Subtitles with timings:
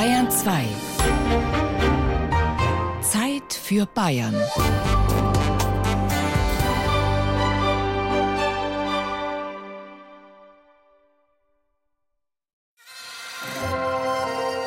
[0.00, 0.64] Bayern 2.
[3.02, 4.34] Zeit für Bayern.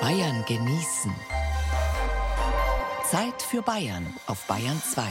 [0.02, 1.16] Bayern genießen.
[3.10, 5.02] Zeit für Bayern auf Bayern 2.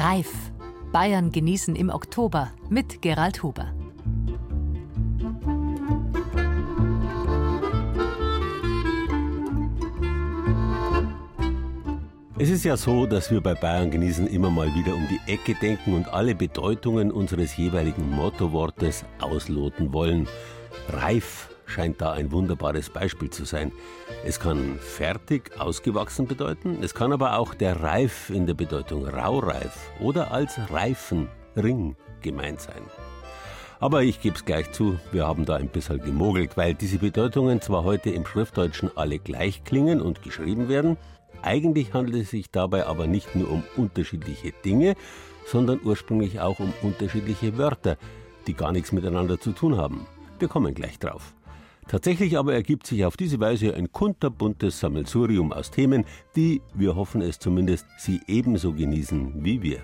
[0.00, 0.32] Reif.
[0.92, 3.70] Bayern genießen im Oktober mit Gerald Huber.
[12.38, 15.54] Es ist ja so, dass wir bei Bayern genießen immer mal wieder um die Ecke
[15.54, 20.26] denken und alle Bedeutungen unseres jeweiligen Mottowortes ausloten wollen.
[20.88, 23.72] Reif scheint da ein wunderbares Beispiel zu sein.
[24.24, 29.90] Es kann fertig, ausgewachsen bedeuten, es kann aber auch der Reif in der Bedeutung raureif
[30.00, 32.82] oder als Reifenring gemeint sein.
[33.78, 37.62] Aber ich gebe es gleich zu, wir haben da ein bisschen gemogelt, weil diese Bedeutungen
[37.62, 40.98] zwar heute im Schriftdeutschen alle gleich klingen und geschrieben werden,
[41.42, 44.96] eigentlich handelt es sich dabei aber nicht nur um unterschiedliche Dinge,
[45.46, 47.96] sondern ursprünglich auch um unterschiedliche Wörter,
[48.46, 50.06] die gar nichts miteinander zu tun haben.
[50.38, 51.34] Wir kommen gleich drauf.
[51.90, 56.04] Tatsächlich aber ergibt sich auf diese Weise ein kunterbuntes Sammelsurium aus Themen,
[56.36, 59.80] die, wir hoffen es zumindest, Sie ebenso genießen wie wir.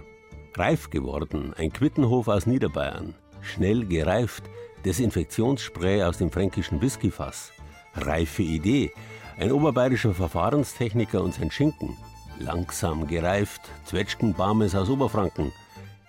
[0.55, 3.17] Reif geworden, ein Quittenhof aus Niederbayern.
[3.41, 4.45] Schnell gereift,
[4.85, 7.51] Desinfektionsspray aus dem fränkischen Whiskyfass.
[7.97, 8.93] Reife Idee,
[9.41, 11.97] ein oberbayerischer Verfahrenstechniker und sein Schinken.
[12.39, 15.51] Langsam gereift, Zwetschgenbarmes aus Oberfranken.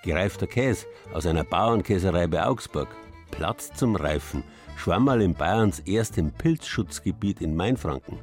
[0.04, 2.90] Gereifter Käse aus einer Bauernkäserei bei Augsburg.
[3.32, 4.44] Platz zum Reifen.
[4.78, 8.20] Schwammerl in Bayerns erstem Pilzschutzgebiet in Mainfranken.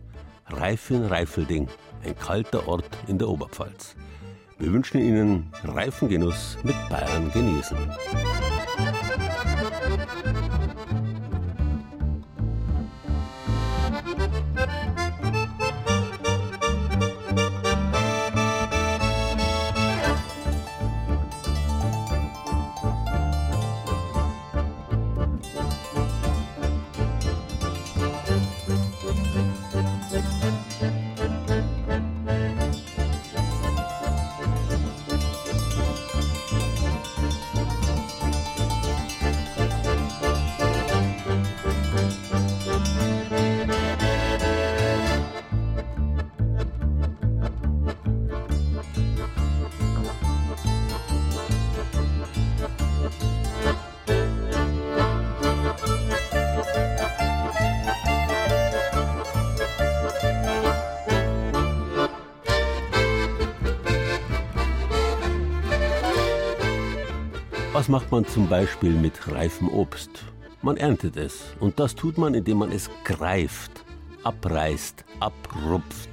[0.47, 1.69] Reifin Reifelding,
[2.05, 3.97] ein kalter Ort in der Oberpfalz.
[4.59, 7.77] Wir wünschen Ihnen Reifengenuss mit Bayern genießen.
[67.85, 70.09] Was macht man zum Beispiel mit reifem Obst?
[70.63, 73.85] Man erntet es und das tut man, indem man es greift,
[74.23, 76.09] abreißt, abrupft.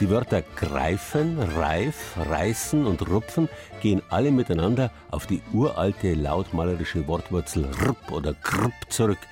[0.00, 3.48] Die Wörter greifen, reif, reißen und rupfen
[3.80, 9.26] gehen alle miteinander auf die uralte lautmalerische Wortwurzel rp oder grp zurück,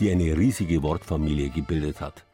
[0.00, 2.24] die eine riesige Wortfamilie gebildet hat.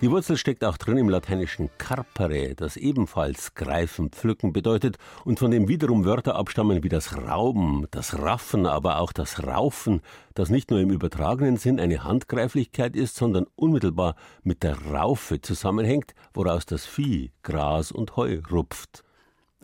[0.00, 4.96] Die Wurzel steckt auch drin im lateinischen carpere, das ebenfalls greifen, pflücken bedeutet
[5.26, 10.00] und von dem wiederum Wörter abstammen wie das Rauben, das Raffen, aber auch das Raufen,
[10.32, 16.14] das nicht nur im übertragenen Sinn eine Handgreiflichkeit ist, sondern unmittelbar mit der Raufe zusammenhängt,
[16.32, 19.04] woraus das Vieh Gras und Heu rupft.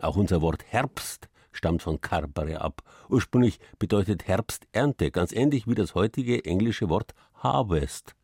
[0.02, 2.82] Auch unser Wort Herbst stammt von carpere ab.
[3.08, 8.14] Ursprünglich bedeutet Herbst Ernte, ganz ähnlich wie das heutige englische Wort harvest.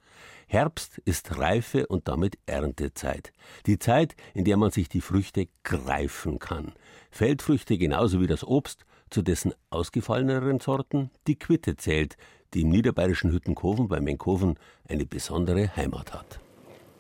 [0.47, 3.33] Herbst ist Reife und damit Erntezeit.
[3.67, 6.73] Die Zeit, in der man sich die Früchte greifen kann.
[7.11, 12.17] Feldfrüchte genauso wie das Obst, zu dessen ausgefalleneren Sorten die Quitte zählt,
[12.55, 16.41] die im niederbayerischen Hüttenkofen bei Menkhofen eine besondere Heimat hat.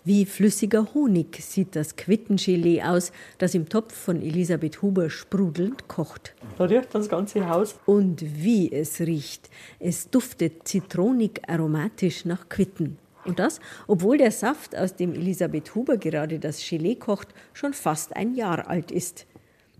[0.04, 6.34] Wie flüssiger Honig sieht das Quittengelee aus, das im Topf von Elisabeth Huber sprudelnd kocht.
[6.58, 7.76] Da riecht das ganze Haus.
[7.86, 9.48] Und wie es riecht.
[9.78, 12.98] Es duftet zitronig aromatisch nach Quitten.
[13.24, 18.16] Und das, obwohl der Saft, aus dem Elisabeth Huber gerade das Gelee kocht, schon fast
[18.16, 19.26] ein Jahr alt ist.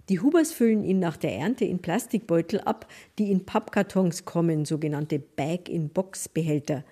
[0.09, 2.87] Die Hubers füllen ihn nach der Ernte in Plastikbeutel ab,
[3.19, 6.85] die in Pappkartons kommen, sogenannte Bag-in-Box-Behälter.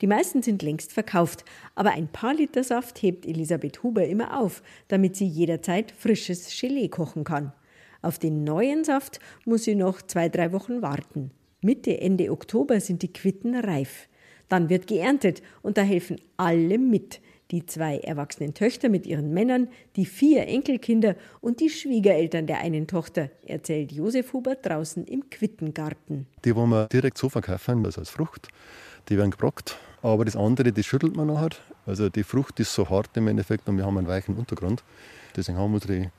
[0.00, 1.44] Die meisten sind längst verkauft,
[1.74, 6.88] aber ein paar Liter Saft hebt Elisabeth Huber immer auf, damit sie jederzeit frisches Gelee
[6.88, 7.52] kochen kann.
[8.00, 11.32] Auf den neuen Saft muss sie noch zwei, drei Wochen warten.
[11.62, 14.08] Mitte, Ende Oktober sind die Quitten reif.
[14.48, 17.20] Dann wird geerntet und da helfen alle mit.
[17.50, 22.86] die zwei erwachsenen Töchter mit ihren Männern, die vier Enkelkinder und die Schwiegereltern der einen
[22.86, 26.26] Tochter, erzählt Josef Huber draußen im Quittengarten.
[26.44, 28.48] Die wollen wir direkt so verkaufen, also als Frucht.
[29.08, 29.78] Die werden gebrockt.
[30.02, 31.50] Aber das andere, das schüttelt man nachher.
[31.86, 34.84] Also die Frucht ist so hart im Endeffekt und wir haben einen weichen Untergrund.
[35.34, 36.12] Deswegen haben wir unsere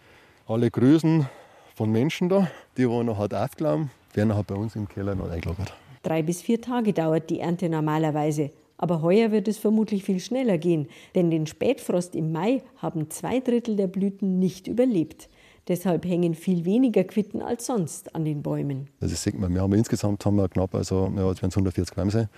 [0.47, 1.29] alle Größen
[1.75, 5.29] von Menschen da, die wollen noch halt aufglauben, werden nachher bei uns im Keller noch
[5.29, 5.73] eingelagert.
[6.03, 8.51] Drei bis vier Tage dauert die Ernte normalerweise.
[8.77, 13.41] Aber heuer wird es vermutlich viel schneller gehen, denn den Spätfrost im Mai haben zwei
[13.41, 15.27] Drittel der Blüten nicht überlebt.
[15.67, 18.87] Deshalb hängen viel weniger Quitten als sonst an den Bäumen.
[19.01, 21.93] Also das sieht man, wir haben insgesamt haben wir knapp, also ja, es werden 140
[21.93, 22.29] Bäume sein.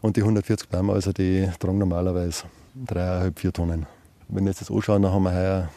[0.00, 2.44] Und die 140 Bäume, also die tragen normalerweise
[2.86, 3.86] dreieinhalb, vier Tonnen.
[4.28, 5.70] Wenn wir jetzt das anschauen, dann haben wir heuer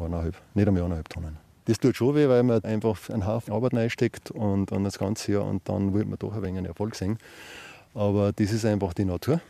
[0.00, 1.49] eineinhalb, nicht einmal eineinhalb Tonnen.
[1.70, 5.30] Das tut schon weh, weil man einfach einen Haufen Arbeit reinsteckt und, und das ganze
[5.30, 7.16] Jahr und dann wird man doch ein wenig einen Erfolg sehen.
[7.94, 9.40] Aber das ist einfach die Natur.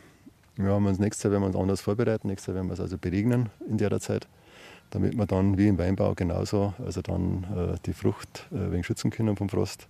[0.55, 2.27] Wir haben uns nächstes Jahr werden wir uns anders vorbereiten.
[2.27, 4.27] Nächstes Jahr werden wir es also beregnen in der Zeit,
[4.91, 9.09] damit wir dann wie im Weinbau genauso also dann äh, die Frucht äh, wegen schützen
[9.09, 9.87] können vom Frost.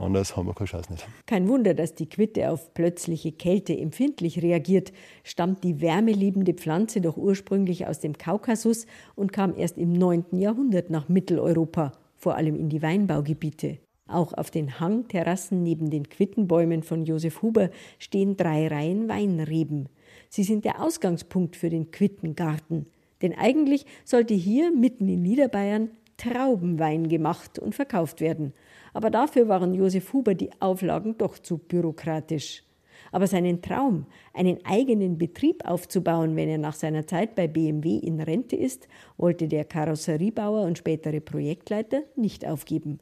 [0.00, 1.06] Anders haben wir keine Chance nicht.
[1.26, 4.92] Kein Wunder, dass die Quitte auf plötzliche Kälte empfindlich reagiert.
[5.24, 10.38] Stammt die wärmeliebende Pflanze doch ursprünglich aus dem Kaukasus und kam erst im 9.
[10.38, 13.78] Jahrhundert nach Mitteleuropa, vor allem in die Weinbaugebiete.
[14.08, 19.90] Auch auf den Hangterrassen neben den Quittenbäumen von Josef Huber stehen drei Reihen Weinreben.
[20.30, 22.86] Sie sind der Ausgangspunkt für den Quittengarten.
[23.20, 28.52] Denn eigentlich sollte hier mitten in Niederbayern Traubenwein gemacht und verkauft werden.
[28.92, 32.64] Aber dafür waren Josef Huber die Auflagen doch zu bürokratisch.
[33.12, 38.20] Aber seinen Traum, einen eigenen Betrieb aufzubauen, wenn er nach seiner Zeit bei BMW in
[38.20, 43.00] Rente ist, wollte der Karosseriebauer und spätere Projektleiter nicht aufgeben.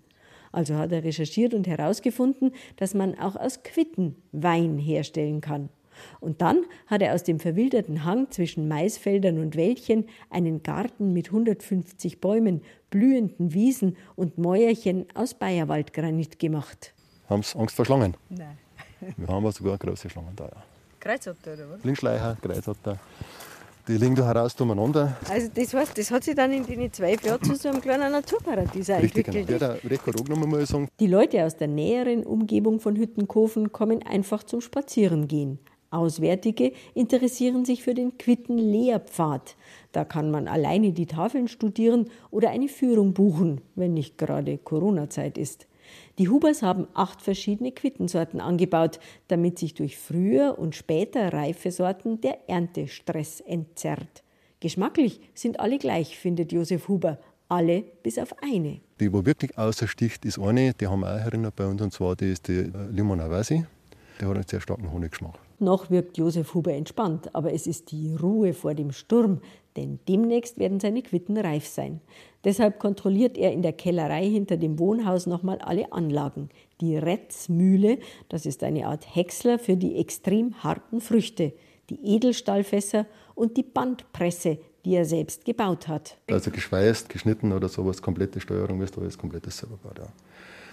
[0.50, 5.68] Also hat er recherchiert und herausgefunden, dass man auch aus Quitten Wein herstellen kann.
[6.20, 11.28] Und dann hat er aus dem verwilderten Hang zwischen Maisfeldern und Wäldchen einen Garten mit
[11.28, 16.94] 150 Bäumen, blühenden Wiesen und Mäuerchen aus Bayerwaldgranit gemacht.
[17.28, 18.16] Haben Sie Angst vor Schlangen?
[18.28, 18.58] Nein.
[19.16, 20.44] Wir haben sogar große Schlangen da.
[20.44, 20.64] Ja.
[21.00, 21.80] Kreuzotter oder was?
[21.80, 22.98] Blindschleicher, Kreuzotter.
[23.88, 25.16] Die liegen da heraus umeinander.
[25.30, 28.12] Also das heißt, das hat sich dann in den zwölf Jahren zu so einem kleinen
[28.12, 29.38] Naturparadies Richtig, genau.
[29.38, 30.04] entwickelt.
[30.04, 30.88] Gut angenommen, muss ich sagen.
[31.00, 35.58] Die Leute aus der näheren Umgebung von Hüttenkofen kommen einfach zum Spazierengehen.
[35.90, 39.56] Auswärtige interessieren sich für den Quitten-Lehrpfad.
[39.92, 45.38] Da kann man alleine die Tafeln studieren oder eine Führung buchen, wenn nicht gerade Corona-Zeit
[45.38, 45.66] ist.
[46.18, 52.20] Die Hubers haben acht verschiedene Quittensorten angebaut, damit sich durch früher und später reife Sorten
[52.20, 54.22] der Erntestress entzerrt.
[54.60, 57.18] Geschmacklich sind alle gleich, findet Josef Huber.
[57.50, 58.80] Alle bis auf eine.
[59.00, 62.14] Die, wo wirklich außersticht, ist eine, die haben wir auch erinnert bei uns, und zwar
[62.14, 63.64] die ist die Limonavasi.
[64.20, 65.38] Die hat einen sehr starken Honiggeschmack.
[65.60, 69.40] Noch wirkt Josef Huber entspannt, aber es ist die Ruhe vor dem Sturm,
[69.76, 72.00] denn demnächst werden seine Quitten reif sein.
[72.44, 76.48] Deshalb kontrolliert er in der Kellerei hinter dem Wohnhaus nochmal alle Anlagen.
[76.80, 81.52] Die Retzmühle, das ist eine Art Häcksler für die extrem harten Früchte,
[81.90, 86.18] die Edelstahlfässer und die Bandpresse, die er selbst gebaut hat.
[86.30, 89.98] Also geschweißt, geschnitten oder sowas, komplette Steuerung, wirst du alles komplettes selber gebaut.
[89.98, 90.08] Ja.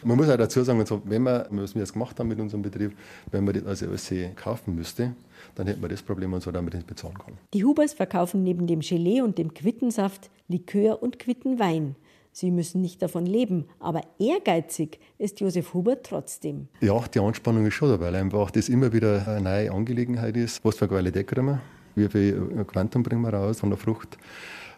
[0.06, 2.96] Man muss auch dazu sagen, wenn wir, was wir jetzt gemacht haben mit unserem Betrieb,
[3.32, 5.16] wenn man das alles kaufen müsste,
[5.56, 7.34] dann hätten wir das Problem, und so damit nicht bezahlen kann.
[7.56, 11.96] Die Hubers verkaufen neben dem Gelee und dem Quittensaft Likör und Quittenwein.
[12.32, 16.68] Sie müssen nicht davon leben, aber ehrgeizig ist Josef Huber trotzdem.
[16.82, 20.64] Ja, die Anspannung ist schon da, weil einfach das immer wieder eine neue Angelegenheit ist.
[20.64, 21.62] Was für eine Qualität kriegen wir?
[21.96, 24.20] Wie viel Quantum bringen wir raus von der Frucht?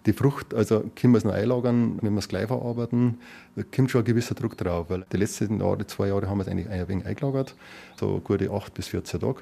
[0.06, 3.20] Die Frucht, also können wir es noch einlagern, wenn wir es gleich verarbeiten,
[3.56, 4.90] da kommt schon ein gewisser Druck drauf.
[4.90, 7.56] Weil die letzten Jahre, zwei Jahre haben wir es eigentlich ein wenig eingelagert,
[8.00, 9.42] so gute 8 bis 14 Tage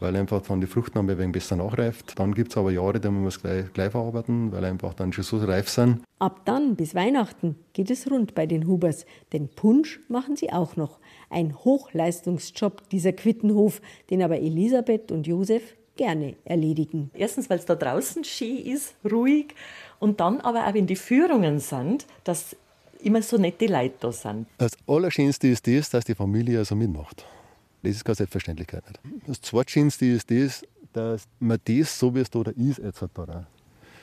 [0.00, 2.18] weil einfach dann die Frucht noch ein wenig besser nachreift.
[2.18, 5.12] Dann gibt es aber Jahre, da müssen wir es gleich, gleich verarbeiten, weil einfach dann
[5.12, 6.02] schon so reif sind.
[6.18, 10.76] Ab dann bis Weihnachten geht es rund bei den Hubers, denn Punsch machen sie auch
[10.76, 11.00] noch.
[11.30, 13.80] Ein Hochleistungsjob dieser Quittenhof,
[14.10, 15.62] den aber Elisabeth und Josef
[15.96, 17.10] gerne erledigen.
[17.14, 19.54] Erstens, weil es da draußen schön ist, ruhig
[20.04, 22.54] und dann aber auch, wenn die Führungen sind, dass
[23.00, 24.46] immer so nette Leute da sind.
[24.58, 27.24] Das Allerschönste ist das, dass die Familie also mitmacht.
[27.82, 28.84] Das ist keine Selbstverständlichkeit.
[29.02, 29.26] Nicht.
[29.26, 33.46] Das Zweitschönste ist das, dass man das, so wie es da ist, jetzt hat, da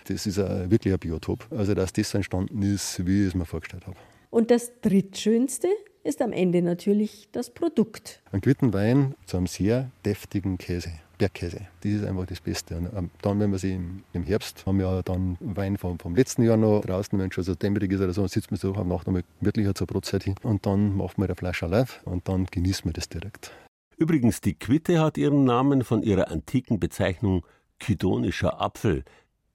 [0.05, 1.45] das ist ein, wirklich ein Biotop.
[1.51, 3.95] Also, dass das so entstanden ist, wie ich es mir vorgestellt habe.
[4.31, 5.67] Und das Drittschönste
[6.03, 8.23] ist am Ende natürlich das Produkt.
[8.31, 10.93] Ein guten Wein zu einem sehr deftigen Käse.
[11.21, 11.67] Bergkäse.
[11.81, 12.77] Das ist einfach das Beste.
[12.77, 13.79] Und ähm, dann, wenn wir sie
[14.13, 17.43] im, Herbst haben wir dann Wein vom, vom letzten Jahr noch draußen, wenn es schon
[17.43, 20.23] so dämmerig ist oder so, dann sitzt man so am Nacht einmal wirklich zur Brotzeit
[20.23, 23.51] hin und dann macht man eine Flasche live und dann genießt man das direkt.
[23.97, 27.45] Übrigens, die Quitte hat ihren Namen von ihrer antiken Bezeichnung
[27.79, 29.03] kydonischer Apfel,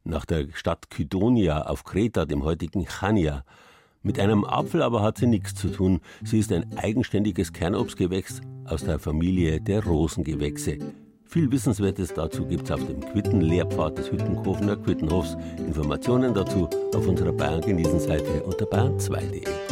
[0.04, 3.44] nach der Stadt Kydonia auf Kreta, dem heutigen Chania.
[4.04, 6.00] Mit einem Apfel aber hat sie nichts zu tun.
[6.22, 10.78] Sie ist ein eigenständiges Kernobstgewächs aus der Familie der Rosengewächse.
[11.28, 15.36] Viel Wissenswertes dazu gibt es auf dem Quitten-Lehrpfad des Hüttenkofener Quittenhofs.
[15.58, 19.65] Informationen dazu auf unserer Bayern-Genießen-Seite unter bayern2.de.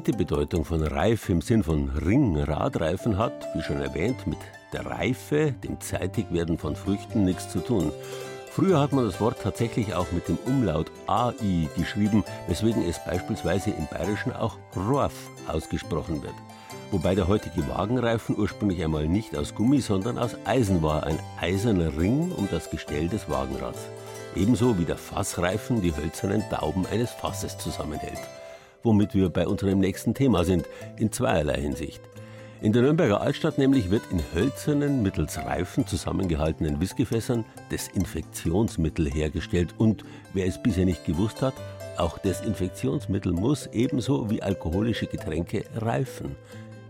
[0.00, 4.38] zweite Bedeutung von Reif im Sinn von Ring-Radreifen hat, wie schon erwähnt, mit
[4.72, 7.92] der Reife, dem Zeitigwerden von Früchten nichts zu tun.
[8.50, 13.72] Früher hat man das Wort tatsächlich auch mit dem Umlaut AI geschrieben, weswegen es beispielsweise
[13.72, 15.12] im Bayerischen auch Rohrf
[15.46, 16.34] ausgesprochen wird.
[16.90, 21.98] Wobei der heutige Wagenreifen ursprünglich einmal nicht aus Gummi, sondern aus Eisen war, ein eiserner
[21.98, 23.80] Ring um das Gestell des Wagenrads.
[24.34, 28.20] Ebenso wie der Fassreifen die hölzernen Dauben eines Fasses zusammenhält
[28.82, 32.00] womit wir bei unserem nächsten Thema sind, in zweierlei Hinsicht.
[32.62, 40.04] In der Nürnberger Altstadt nämlich wird in hölzernen, mittels Reifen zusammengehaltenen Whiskyfässern Desinfektionsmittel hergestellt und,
[40.34, 41.54] wer es bisher nicht gewusst hat,
[41.96, 46.36] auch Desinfektionsmittel muss ebenso wie alkoholische Getränke reifen.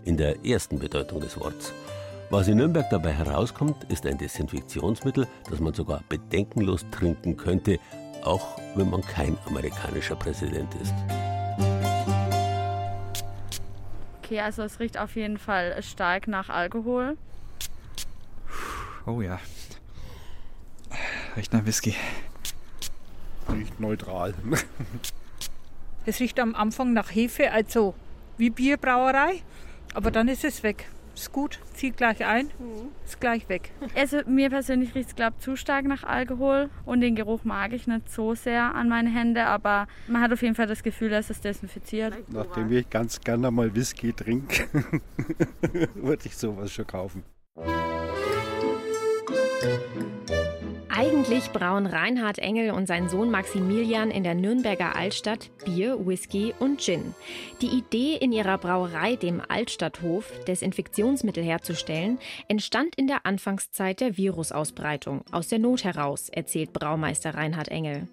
[0.05, 1.73] In der ersten Bedeutung des Wortes.
[2.31, 7.79] Was in Nürnberg dabei herauskommt, ist ein Desinfektionsmittel, das man sogar bedenkenlos trinken könnte,
[8.25, 10.95] auch wenn man kein amerikanischer Präsident ist.
[14.31, 17.17] Okay, also es riecht auf jeden Fall stark nach Alkohol.
[19.05, 19.41] Oh ja.
[21.37, 21.97] Riecht nach Whisky.
[23.53, 24.35] Riecht neutral.
[26.07, 27.95] es riecht am Anfang nach Hefe, also
[28.37, 29.43] wie Bierbrauerei,
[29.95, 30.87] aber dann ist es weg
[31.21, 32.91] ist gut, zieht gleich ein, mhm.
[33.05, 33.73] ist gleich weg.
[33.95, 37.73] Also mir persönlich riecht es, glaube ich, zu stark nach Alkohol und den Geruch mag
[37.73, 41.11] ich nicht so sehr an meine Hände, aber man hat auf jeden Fall das Gefühl,
[41.11, 42.15] dass es desinfiziert.
[42.29, 44.67] Nachdem ich ganz gerne mal Whisky trinke,
[45.95, 47.23] würde ich sowas schon kaufen.
[51.00, 56.83] Eigentlich brauen Reinhard Engel und sein Sohn Maximilian in der Nürnberger Altstadt Bier, Whisky und
[56.83, 57.14] Gin.
[57.62, 65.23] Die Idee, in ihrer Brauerei, dem Altstadthof, Desinfektionsmittel herzustellen, entstand in der Anfangszeit der Virusausbreitung.
[65.33, 68.07] Aus der Not heraus, erzählt Braumeister Reinhard Engel.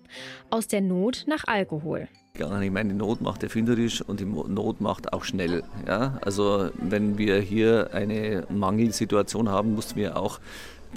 [0.50, 2.08] Aus der Not nach Alkohol.
[2.36, 5.64] Ich meine, die Not macht erfinderisch und die Not macht auch schnell.
[5.88, 6.20] Ja?
[6.22, 10.40] Also wenn wir hier eine Mangelsituation haben, mussten wir auch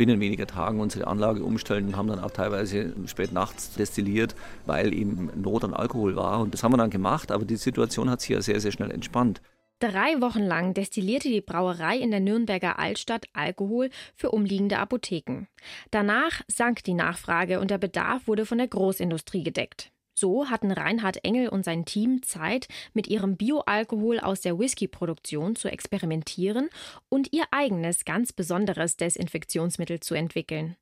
[0.01, 4.95] binnen weniger Tagen unsere Anlage umstellen und haben dann auch teilweise spät nachts destilliert, weil
[4.95, 6.41] eben Not an Alkohol war.
[6.41, 8.91] Und das haben wir dann gemacht, aber die Situation hat sich ja sehr, sehr schnell
[8.91, 9.43] entspannt.
[9.79, 15.49] Drei Wochen lang destillierte die Brauerei in der Nürnberger Altstadt Alkohol für umliegende Apotheken.
[15.91, 19.93] Danach sank die Nachfrage und der Bedarf wurde von der Großindustrie gedeckt.
[20.15, 25.69] So hatten Reinhard Engel und sein Team Zeit, mit ihrem Bioalkohol aus der Whisky-Produktion zu
[25.69, 26.69] experimentieren
[27.09, 30.77] und ihr eigenes ganz besonderes Desinfektionsmittel zu entwickeln.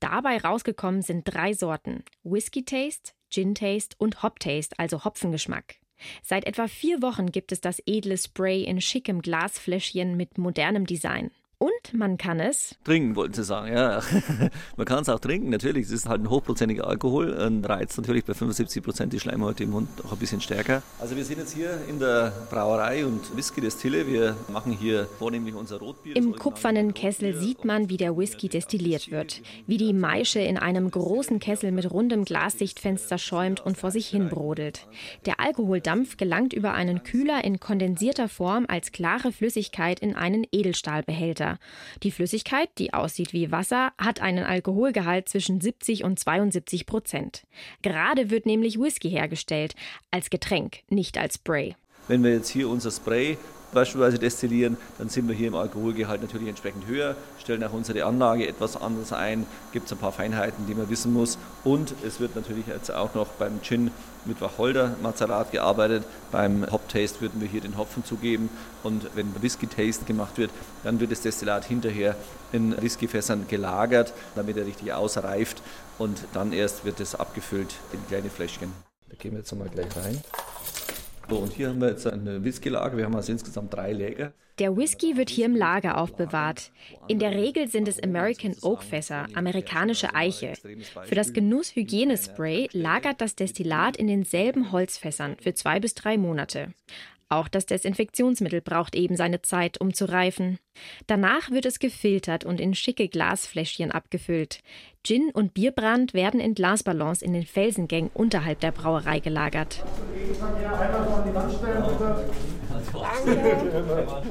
[0.00, 5.76] Dabei rausgekommen sind drei Sorten: Whisky Taste, Gin Taste und Hop Taste, also Hopfengeschmack.
[6.22, 11.30] Seit etwa vier Wochen gibt es das edle Spray in schickem Glasfläschchen mit modernem Design.
[11.64, 14.02] Und man kann es trinken, wollten Sie sagen, ja.
[14.76, 15.86] man kann es auch trinken, natürlich.
[15.86, 19.70] Es ist halt ein hochprozentiger Alkohol, ein Reiz natürlich bei 75 Prozent die Schleimhäute im
[19.70, 20.82] Mund auch ein bisschen stärker.
[21.00, 24.06] Also wir sind jetzt hier in der Brauerei und Whisky Destille.
[24.06, 26.14] Wir machen hier vornehmlich unser Rotbier.
[26.16, 30.90] Im kupfernen Kessel sieht man, wie der Whisky destilliert wird, wie die Maische in einem
[30.90, 34.86] großen Kessel mit rundem Glassichtfenster schäumt und vor sich hin brodelt.
[35.24, 41.53] Der Alkoholdampf gelangt über einen Kühler in kondensierter Form als klare Flüssigkeit in einen Edelstahlbehälter.
[42.02, 47.46] Die Flüssigkeit, die aussieht wie Wasser, hat einen Alkoholgehalt zwischen 70 und 72 Prozent.
[47.82, 49.74] Gerade wird nämlich Whisky hergestellt,
[50.10, 51.76] als Getränk, nicht als Spray.
[52.08, 53.38] Wenn wir jetzt hier unser Spray
[53.74, 58.46] beispielsweise destillieren, dann sind wir hier im Alkoholgehalt natürlich entsprechend höher, stellen auch unsere Anlage
[58.46, 61.36] etwas anders ein, gibt es ein paar Feinheiten, die man wissen muss.
[61.64, 63.90] Und es wird natürlich jetzt auch noch beim Gin
[64.24, 66.04] mit Wacholder-Mazerat gearbeitet.
[66.32, 68.48] Beim Hop-Taste würden wir hier den Hopfen zugeben.
[68.82, 70.50] Und wenn Whisky-Taste gemacht wird,
[70.82, 72.16] dann wird das Destillat hinterher
[72.52, 75.62] in Whiskyfässern gelagert, damit er richtig ausreift.
[75.98, 78.72] Und dann erst wird es abgefüllt in kleine Fläschchen.
[79.08, 80.22] Da gehen wir jetzt einmal gleich rein.
[81.28, 82.96] So, und hier haben wir jetzt ein Whisky-Lager.
[82.96, 84.32] Wir haben also insgesamt drei Läger.
[84.60, 86.70] Der Whisky wird hier im Lager aufbewahrt.
[87.08, 90.52] In der Regel sind es American Oak Fässer, amerikanische Eiche.
[91.04, 96.72] Für das Genuss-Hygienespray lagert das Destillat in denselben Holzfässern für zwei bis drei Monate.
[97.28, 100.58] Auch das Desinfektionsmittel braucht eben seine Zeit, um zu reifen.
[101.06, 104.60] Danach wird es gefiltert und in schicke Glasfläschchen abgefüllt.
[105.02, 109.84] Gin und Bierbrand werden in Glasballons in den Felsengängen unterhalb der Brauerei gelagert.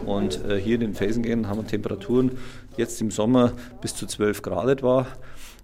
[0.06, 2.38] Und äh, hier in den Felsengängen haben wir Temperaturen
[2.78, 5.08] jetzt im Sommer bis zu 12 Grad etwa.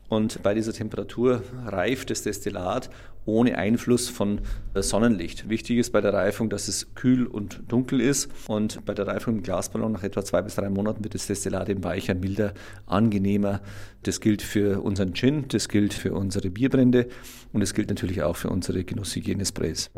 [0.09, 2.89] Und bei dieser Temperatur reift das Destillat
[3.29, 4.41] ohne Einfluss von
[4.73, 5.49] äh, Sonnenlicht.
[5.49, 8.29] Wichtig ist bei der Reifung, dass es kühl und dunkel ist.
[8.47, 11.69] Und bei der Reifung im Glasballon nach etwa zwei bis drei Monaten wird das Destillat
[11.69, 12.53] eben weicher, milder,
[12.85, 13.61] angenehmer.
[14.03, 17.07] Das gilt für unseren Gin, das gilt für unsere Bierbrände
[17.53, 19.91] und es gilt natürlich auch für unsere Genusshygienesprays.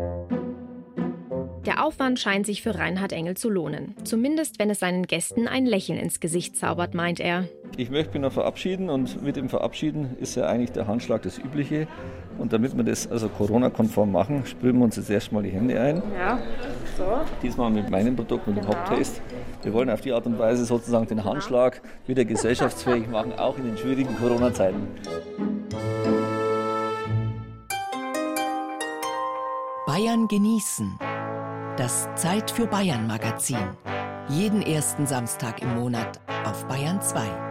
[1.66, 3.96] Der Aufwand scheint sich für Reinhard Engel zu lohnen.
[4.04, 7.46] Zumindest wenn es seinen Gästen ein Lächeln ins Gesicht zaubert, meint er.
[7.78, 11.38] Ich möchte mich noch verabschieden und mit dem Verabschieden ist ja eigentlich der Handschlag das
[11.38, 11.88] Übliche.
[12.40, 16.02] Und damit wir das also Corona-konform machen, sprühen wir uns jetzt erstmal die Hände ein.
[16.18, 16.40] Ja,
[16.98, 17.04] so.
[17.44, 19.22] Diesmal mit meinem Produkt, mit dem Hop Taste.
[19.62, 23.66] Wir wollen auf die Art und Weise sozusagen den Handschlag wieder gesellschaftsfähig machen, auch in
[23.66, 24.88] den schwierigen Corona-Zeiten.
[29.86, 30.98] Bayern genießen.
[31.82, 33.58] Das Zeit für Bayern Magazin.
[34.30, 37.51] Jeden ersten Samstag im Monat auf Bayern 2.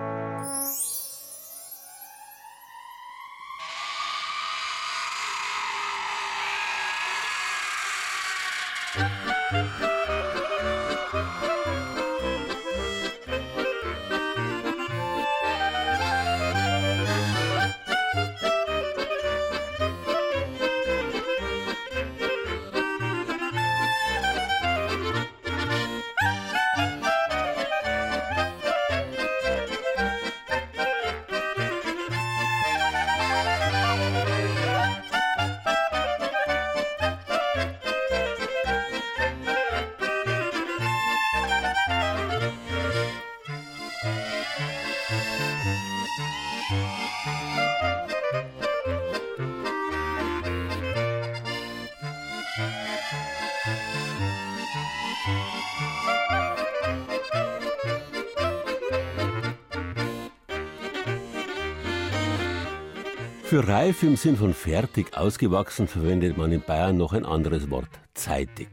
[63.61, 67.90] Für reif im Sinn von fertig ausgewachsen verwendet man in Bayern noch ein anderes Wort,
[68.14, 68.70] zeitig.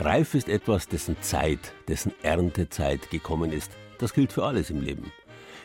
[0.00, 3.70] Reif ist etwas, dessen Zeit, dessen Erntezeit gekommen ist.
[3.98, 5.12] Das gilt für alles im Leben.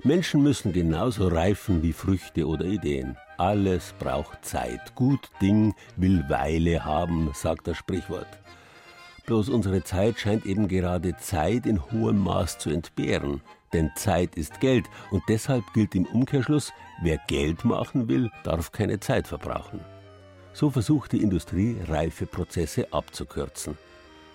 [0.03, 3.17] Menschen müssen genauso reifen wie Früchte oder Ideen.
[3.39, 4.93] Alles braucht Zeit.
[4.93, 8.39] Gut Ding will Weile haben, sagt das Sprichwort.
[9.25, 13.41] Bloß unsere Zeit scheint eben gerade Zeit in hohem Maß zu entbehren.
[13.73, 18.99] Denn Zeit ist Geld und deshalb gilt im Umkehrschluss, wer Geld machen will, darf keine
[18.99, 19.79] Zeit verbrauchen.
[20.53, 23.77] So versucht die Industrie, reife Prozesse abzukürzen.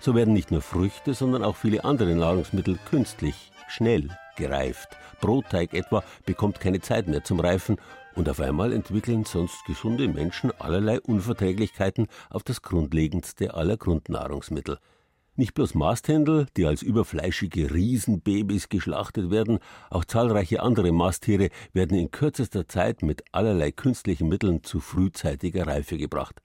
[0.01, 4.97] So werden nicht nur Früchte, sondern auch viele andere Nahrungsmittel künstlich, schnell gereift.
[5.21, 7.77] Brotteig etwa bekommt keine Zeit mehr zum Reifen
[8.15, 14.79] und auf einmal entwickeln sonst gesunde Menschen allerlei Unverträglichkeiten auf das grundlegendste aller Grundnahrungsmittel–
[15.39, 19.59] nicht bloß Masthändel, die als überfleischige Riesenbabys geschlachtet werden,
[19.91, 25.97] auch zahlreiche andere Masttiere werden in kürzester Zeit mit allerlei künstlichen Mitteln zu frühzeitiger Reife
[25.97, 26.43] gebracht.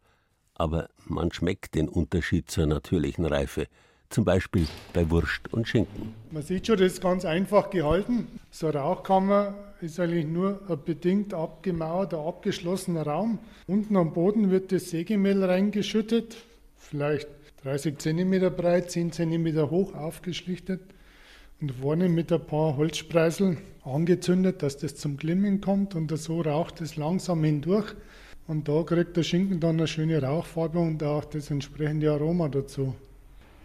[0.56, 3.68] Aber man schmeckt den Unterschied zur natürlichen Reife,
[4.10, 6.14] zum Beispiel bei Wurst und Schinken.
[6.32, 8.28] Man sieht schon, das ist ganz einfach gehalten.
[8.52, 13.40] So eine Rauchkammer ist eigentlich nur ein bedingt abgemauerter, abgeschlossener Raum.
[13.66, 16.38] Unten am Boden wird das Sägemehl reingeschüttet,
[16.78, 17.28] vielleicht
[17.64, 20.82] 30 cm breit, 10 cm hoch aufgeschlichtet
[21.62, 26.82] und vorne mit ein paar Holzspreiseln angezündet, dass das zum Glimmen kommt und so raucht
[26.82, 27.94] es langsam hindurch.
[28.48, 32.94] Und da kriegt der Schinken dann eine schöne Rauchfarbe und auch das entsprechende Aroma dazu.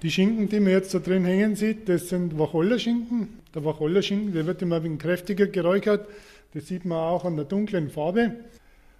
[0.02, 3.40] Die Schinken, die man jetzt da drin hängen sieht, das sind Wacholderschinken.
[3.52, 6.06] Der Wacholderschinken, der wird immer ein wenig kräftiger geräuchert.
[6.54, 8.36] Das sieht man auch an der dunklen Farbe.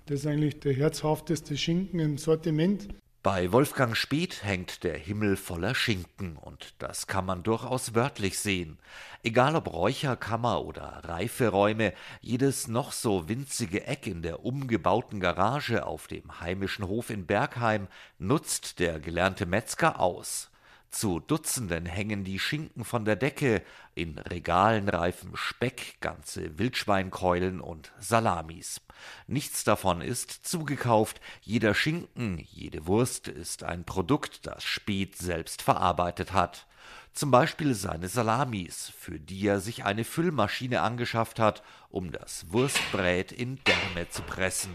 [0.07, 2.89] Das ist eigentlich der herzhafteste Schinken im Sortiment.
[3.25, 8.79] Bei Wolfgang Speth hängt der Himmel voller Schinken, und das kann man durchaus wörtlich sehen.
[9.25, 16.07] Egal ob Räucherkammer oder Reiferäume, jedes noch so winzige Eck in der umgebauten Garage auf
[16.07, 17.89] dem heimischen Hof in Bergheim
[18.21, 20.49] nutzt der gelernte Metzger aus.
[20.91, 23.63] Zu Dutzenden hängen die Schinken von der Decke,
[23.95, 28.81] in Regalen reifen Speck, ganze Wildschweinkeulen und Salamis.
[29.27, 36.33] Nichts davon ist zugekauft, jeder Schinken, jede Wurst ist ein Produkt, das Speth selbst verarbeitet
[36.33, 36.67] hat.
[37.13, 43.31] Zum Beispiel seine Salamis, für die er sich eine Füllmaschine angeschafft hat, um das Wurstbrät
[43.31, 44.71] in Därme zu pressen.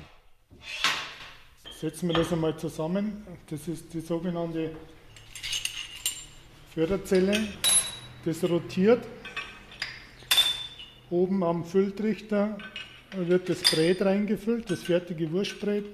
[1.80, 3.26] Setzen wir das einmal zusammen.
[3.49, 4.76] Das ist die sogenannte
[6.73, 7.39] Förderzelle,
[8.25, 9.05] das rotiert.
[11.12, 12.57] Oben am Fülltrichter
[13.15, 15.86] wird das Brät reingefüllt, das fertige Wurstbrät.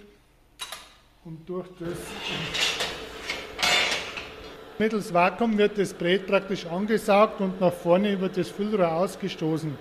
[1.25, 1.97] Und durch das
[4.77, 9.77] mittels Vakuum wird das Brät praktisch angesaugt und nach vorne über das Füllrohr ausgestoßen.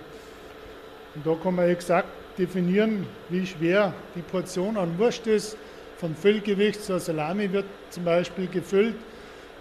[1.15, 5.55] Und da kann man exakt definieren, wie schwer die Portion an Wurst ist.
[5.95, 8.95] Vom Füllgewicht zur Salami wird zum Beispiel gefüllt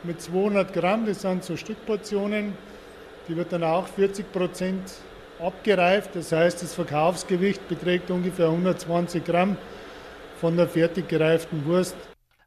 [0.05, 2.57] mit 200 Gramm, das sind so Stückportionen.
[3.29, 4.93] Die wird dann auch 40 Prozent
[5.39, 9.57] abgereift, das heißt, das Verkaufsgewicht beträgt ungefähr 120 Gramm
[10.41, 11.97] von der fertig gereiften Wurst.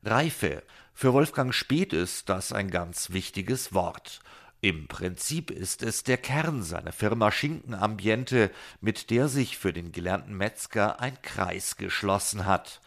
[0.04, 0.64] Reife.
[0.94, 4.20] Für Wolfgang Speth ist das ein ganz wichtiges Wort.
[4.64, 10.38] Im Prinzip ist es der Kern seiner Firma Schinkenambiente, mit der sich für den gelernten
[10.38, 12.80] Metzger ein Kreis geschlossen hat.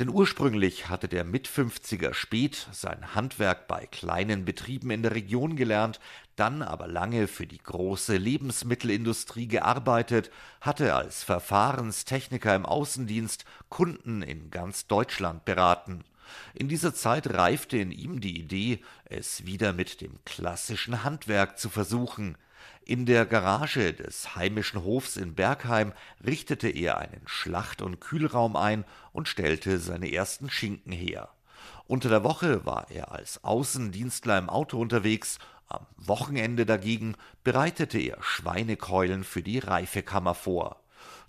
[0.00, 6.00] Denn ursprünglich hatte der Mitfünfziger Speth sein Handwerk bei kleinen Betrieben in der Region gelernt,
[6.34, 14.50] dann aber lange für die große Lebensmittelindustrie gearbeitet, hatte als Verfahrenstechniker im Außendienst Kunden in
[14.50, 16.02] ganz Deutschland beraten.
[16.54, 21.68] In dieser Zeit reifte in ihm die Idee, es wieder mit dem klassischen Handwerk zu
[21.68, 22.36] versuchen.
[22.84, 25.92] In der Garage des heimischen Hofs in Bergheim
[26.24, 31.28] richtete er einen Schlacht- und Kühlraum ein und stellte seine ersten Schinken her.
[31.86, 35.38] Unter der Woche war er als Außendienstler im Auto unterwegs,
[35.70, 37.14] am Wochenende dagegen
[37.44, 40.82] bereitete er Schweinekeulen für die Reifekammer vor.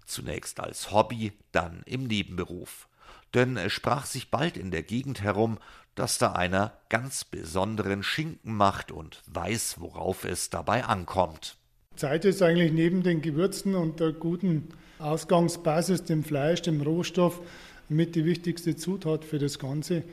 [0.06, 2.88] Zunächst als Hobby, dann im Nebenberuf.
[3.34, 5.58] Denn es sprach sich bald in der Gegend herum,
[5.96, 11.58] dass da einer ganz besonderen Schinken macht und weiß, worauf es dabei ankommt.
[11.96, 17.42] Zeit ist eigentlich neben den Gewürzen und der guten Ausgangsbasis, dem Fleisch, dem Rohstoff,
[17.90, 20.04] mit die wichtigste Zutat für das Ganze,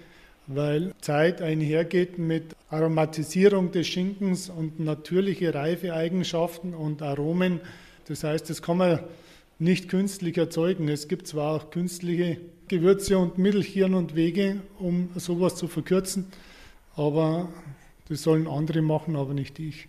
[0.48, 7.60] weil Zeit einhergeht mit Aromatisierung des Schinkens und natürliche Reifeeigenschaften und Aromen.
[8.06, 9.00] Das heißt, das kann man
[9.60, 10.88] nicht künstlich erzeugen.
[10.88, 16.26] Es gibt zwar auch künstliche Gewürze und Mittelchen und Wege, um sowas zu verkürzen,
[16.96, 17.48] aber
[18.08, 19.88] das sollen andere machen, aber nicht ich.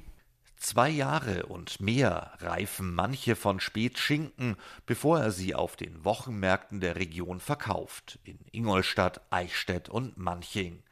[0.57, 6.81] Zwei Jahre und mehr reifen manche von Spät Schinken, bevor er sie auf den Wochenmärkten
[6.81, 10.83] der Region verkauft, in Ingolstadt, Eichstätt und Manching.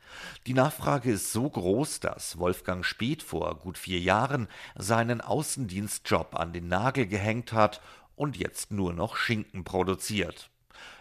[0.46, 6.54] Die Nachfrage ist so groß, dass Wolfgang Speth vor gut vier Jahren seinen Außendienstjob an
[6.54, 7.82] den Nagel gehängt hat
[8.16, 10.50] und jetzt nur noch Schinken produziert.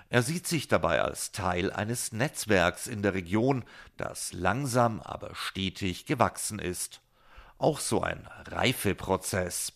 [0.08, 3.64] Er sieht sich dabei als Teil eines Netzwerks in der Region,
[3.96, 7.00] das langsam aber stetig gewachsen ist.
[7.58, 9.72] Auch so ein Reifeprozess.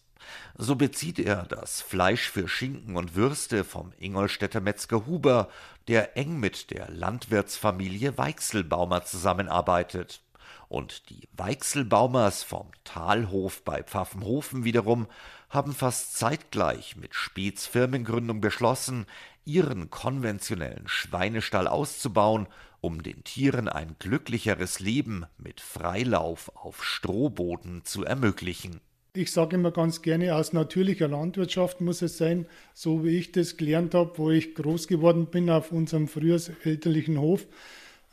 [0.56, 5.48] So bezieht er das Fleisch für Schinken und Würste vom Ingolstädter Metzger Huber,
[5.88, 10.20] der eng mit der Landwirtsfamilie Weichselbaumer zusammenarbeitet.
[10.68, 15.08] Und die Weichselbaumers vom Talhof bei Pfaffenhofen wiederum
[15.48, 19.06] haben fast zeitgleich mit Spets Firmengründung beschlossen,
[19.44, 22.46] ihren konventionellen Schweinestall auszubauen,
[22.80, 28.80] um den Tieren ein glücklicheres Leben mit Freilauf auf Strohboden zu ermöglichen.
[29.12, 33.56] Ich sage immer ganz gerne, aus natürlicher Landwirtschaft muss es sein, so wie ich das
[33.56, 37.46] gelernt habe, wo ich groß geworden bin auf unserem früher elterlichen Hof.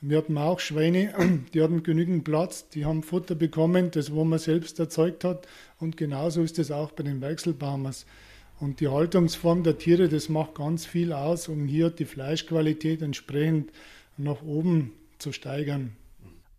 [0.02, 1.14] Wir hatten auch Schweine,
[1.54, 5.48] die hatten genügend Platz, die haben Futter bekommen, das wo man selbst erzeugt hat.
[5.80, 8.08] Und genauso ist es auch bei den Weichselbaumers.
[8.60, 13.72] Und die Haltungsform der Tiere, das macht ganz viel aus, um hier die Fleischqualität entsprechend
[14.18, 15.96] nach oben zu steigern.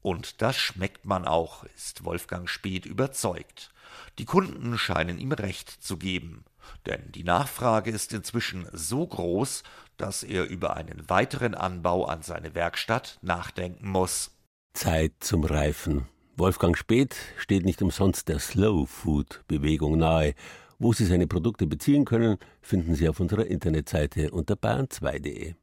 [0.01, 3.71] Und das schmeckt man auch, ist Wolfgang Speth überzeugt.
[4.19, 6.45] Die Kunden scheinen ihm recht zu geben.
[6.87, 9.63] Denn die Nachfrage ist inzwischen so groß,
[9.97, 14.31] dass er über einen weiteren Anbau an seine Werkstatt nachdenken muss.
[14.75, 16.07] Zeit zum Reifen.
[16.37, 20.35] Wolfgang Speth steht nicht umsonst der Slow Food Bewegung nahe.
[20.81, 25.55] Wo Sie seine Produkte beziehen können, finden Sie auf unserer Internetseite unter bayern2.de.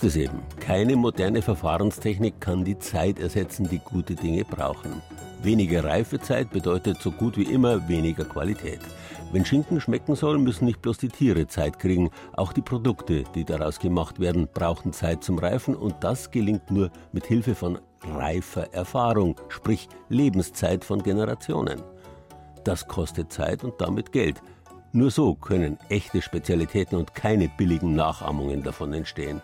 [0.00, 0.40] ist es eben.
[0.60, 5.02] Keine moderne Verfahrenstechnik kann die Zeit ersetzen, die gute Dinge brauchen.
[5.42, 8.80] Weniger Reifezeit bedeutet so gut wie immer weniger Qualität.
[9.30, 13.44] Wenn Schinken schmecken soll, müssen nicht bloß die Tiere Zeit kriegen, auch die Produkte, die
[13.44, 18.72] daraus gemacht werden, brauchen Zeit zum Reifen und das gelingt nur mit Hilfe von reifer
[18.72, 21.82] Erfahrung, sprich Lebenszeit von Generationen.
[22.64, 24.40] Das kostet Zeit und damit Geld.
[24.92, 29.42] Nur so können echte Spezialitäten und keine billigen Nachahmungen davon entstehen.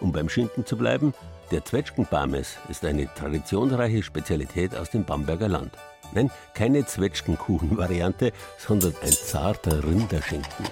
[0.00, 1.12] Um beim Schinken zu bleiben,
[1.50, 5.72] der Zwetschgenbarmes ist eine traditionsreiche Spezialität aus dem Bamberger Land.
[6.12, 10.66] Nein, keine Zwetschgenkuchen-Variante, sondern ein zarter Rinderschinken.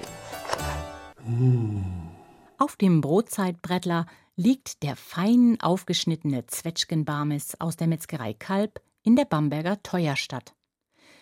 [2.58, 9.82] Auf dem Brotzeitbrettler liegt der fein aufgeschnittene Zwetschgenbarmes aus der Metzgerei Kalb in der Bamberger
[9.82, 10.54] Teuerstadt.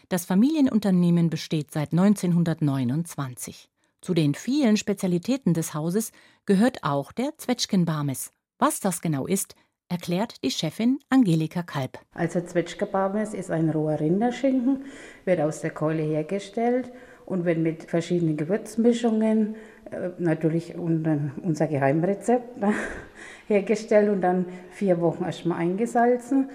[0.08, 3.70] Das Familienunternehmen besteht seit 1929.
[4.04, 6.12] Zu den vielen Spezialitäten des Hauses
[6.44, 8.32] gehört auch der Zwetschgenbarmes.
[8.58, 9.54] Was das genau ist,
[9.88, 11.98] erklärt die Chefin Angelika Kalb.
[12.12, 14.84] Also Zwetschgenbarmes ist ein roher Rinderschinken,
[15.24, 16.92] wird aus der Keule hergestellt
[17.24, 19.54] und wird mit verschiedenen Gewürzmischungen,
[19.90, 22.58] äh, natürlich unser Geheimrezept,
[23.48, 26.50] hergestellt und dann vier Wochen erstmal eingesalzen.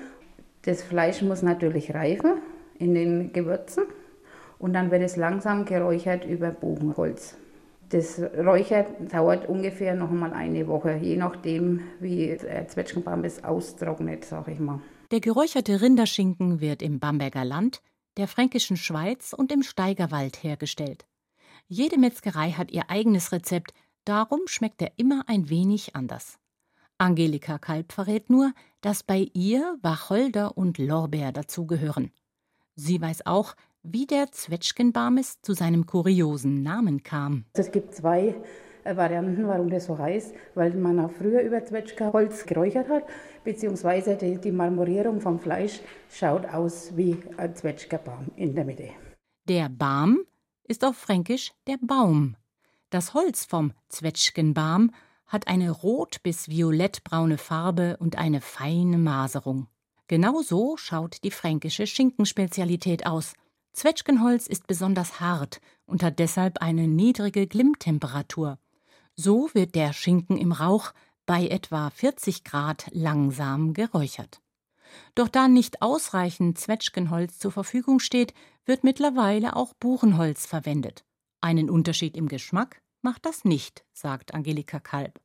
[0.65, 2.33] Das Fleisch muss natürlich reifen
[2.77, 3.85] in den Gewürzen
[4.59, 7.37] und dann wird es langsam geräuchert über Bogenholz.
[7.89, 14.51] Das Räuchern dauert ungefähr noch mal eine Woche, je nachdem, wie der Zwetschgenbambis austrocknet, sage
[14.51, 14.79] ich mal.
[15.09, 17.81] Der geräucherte Rinderschinken wird im Bamberger Land,
[18.17, 21.07] der fränkischen Schweiz und im Steigerwald hergestellt.
[21.67, 23.73] Jede Metzgerei hat ihr eigenes Rezept,
[24.05, 26.37] darum schmeckt er immer ein wenig anders.
[26.99, 32.11] Angelika Kalb verrät nur, dass bei ihr Wacholder und Lorbeer dazugehören.
[32.75, 37.45] Sie weiß auch, wie der Zwetschgenbarmes zu seinem kuriosen Namen kam.
[37.53, 38.35] Es gibt zwei
[38.83, 43.03] äh, Varianten, warum das so heißt, weil man auch früher über Zwetschgenholz geräuchert hat,
[43.43, 48.89] beziehungsweise die, die Marmorierung vom Fleisch schaut aus wie ein Zwetschgenbaum in der Mitte.
[49.47, 50.19] Der Barm
[50.63, 52.35] ist auf Fränkisch der Baum.
[52.89, 54.91] Das Holz vom Zwetschgenbarm
[55.27, 59.67] hat eine rot- bis violettbraune Farbe und eine feine Maserung.
[60.07, 63.33] Genau so schaut die fränkische Schinkenspezialität aus.
[63.79, 68.59] Zwetschgenholz ist besonders hart und hat deshalb eine niedrige Glimmtemperatur.
[69.15, 70.91] So wird der Schinken im Rauch
[71.25, 74.41] bei etwa 40 Grad langsam geräuchert.
[75.15, 78.33] Doch da nicht ausreichend Zwetschgenholz zur Verfügung steht,
[78.65, 81.05] wird mittlerweile auch Buchenholz verwendet.
[81.39, 85.21] Einen Unterschied im Geschmack macht das nicht, sagt Angelika Kalb.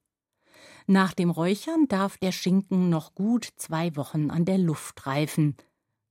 [0.87, 5.57] Nach dem Räuchern darf der Schinken noch gut zwei Wochen an der Luft reifen.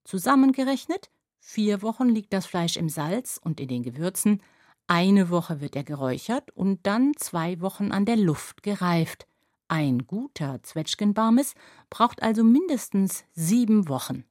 [0.04, 1.10] Zusammengerechnet
[1.44, 4.42] vier Wochen liegt das Fleisch im Salz und in den Gewürzen,
[4.88, 9.28] eine Woche wird er geräuchert und dann zwei Wochen an der Luft gereift.
[9.68, 11.54] Ein guter Zwetschgenbarmes
[11.90, 14.26] braucht also mindestens sieben Wochen.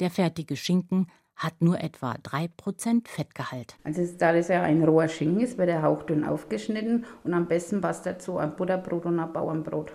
[0.00, 3.76] Der fertige Schinken hat nur etwa 3% Fettgehalt.
[3.84, 7.80] Also da das ja ein roher Schinken ist, wird er hauchdünn aufgeschnitten und am besten
[7.80, 9.92] passt dazu ein Butterbrot und ein Bauernbrot.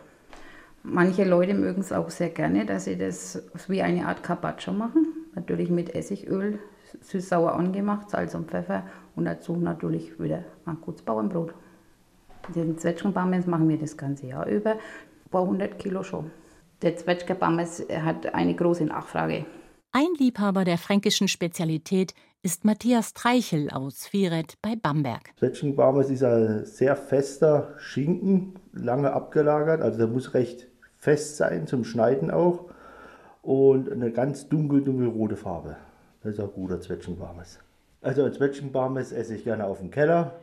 [0.83, 5.18] Manche Leute mögen es auch sehr gerne, dass sie das wie eine Art Carpaccio machen.
[5.39, 6.59] Natürlich mit Essigöl,
[6.99, 8.83] süß-sauer angemacht, Salz und Pfeffer
[9.15, 11.53] und dazu natürlich wieder ein gutes Bauernbrot.
[12.53, 16.29] Den Zwetschgenbammes machen wir das ganze Jahr über, ein paar hundert Kilo schon.
[16.81, 19.45] Der Zwetschgenbammes hat eine große Nachfrage.
[19.93, 25.31] Ein Liebhaber der fränkischen Spezialität ist Matthias Treichel aus Viret bei Bamberg.
[25.37, 31.85] Zwetschgenbarmes ist ein sehr fester Schinken, lange abgelagert, also der muss recht fest sein zum
[31.85, 32.68] Schneiden auch
[33.49, 35.75] und eine ganz dunkel, dunkelrote Farbe.
[36.21, 37.57] Das ist auch guter Zwetschgenbarmes.
[37.99, 40.35] Also Zwetschgenbarmes esse ich gerne auf dem Keller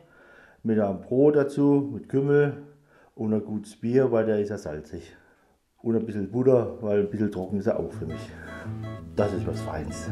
[0.61, 2.57] mit einem Brot dazu, mit Kümmel
[3.15, 5.15] und ein gutes Bier, weil der ist ja salzig.
[5.81, 8.29] Und ein bisschen Butter, weil ein bisschen trocken ist er auch für mich.
[9.15, 10.09] Das ist was Feins.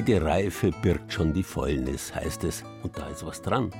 [0.00, 3.70] Jede Reife birgt schon die Fäulnis, heißt es, und da ist was dran.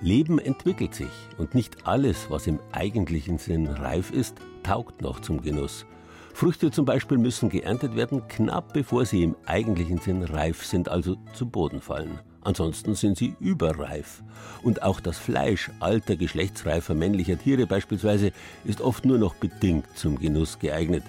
[0.00, 5.42] Leben entwickelt sich und nicht alles, was im eigentlichen Sinn reif ist, taugt noch zum
[5.42, 5.84] Genuss.
[6.32, 11.18] Früchte zum Beispiel müssen geerntet werden, knapp bevor sie im eigentlichen Sinn reif sind, also
[11.34, 12.18] zu Boden fallen.
[12.40, 14.22] Ansonsten sind sie überreif.
[14.62, 18.32] Und auch das Fleisch alter, geschlechtsreifer männlicher Tiere beispielsweise
[18.64, 21.02] ist oft nur noch bedingt zum Genuss geeignet.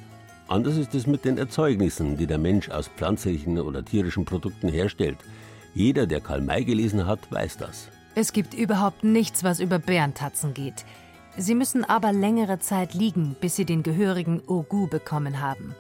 [0.48, 5.18] Anders ist es mit den Erzeugnissen, die der Mensch aus pflanzlichen oder tierischen Produkten herstellt.
[5.74, 7.90] Jeder, der Karl May gelesen hat, weiß das.
[8.16, 10.86] Es gibt überhaupt nichts, was über Bärentatzen geht.
[11.38, 15.76] Sie müssen aber längere Zeit liegen, bis sie den gehörigen Ogu bekommen haben.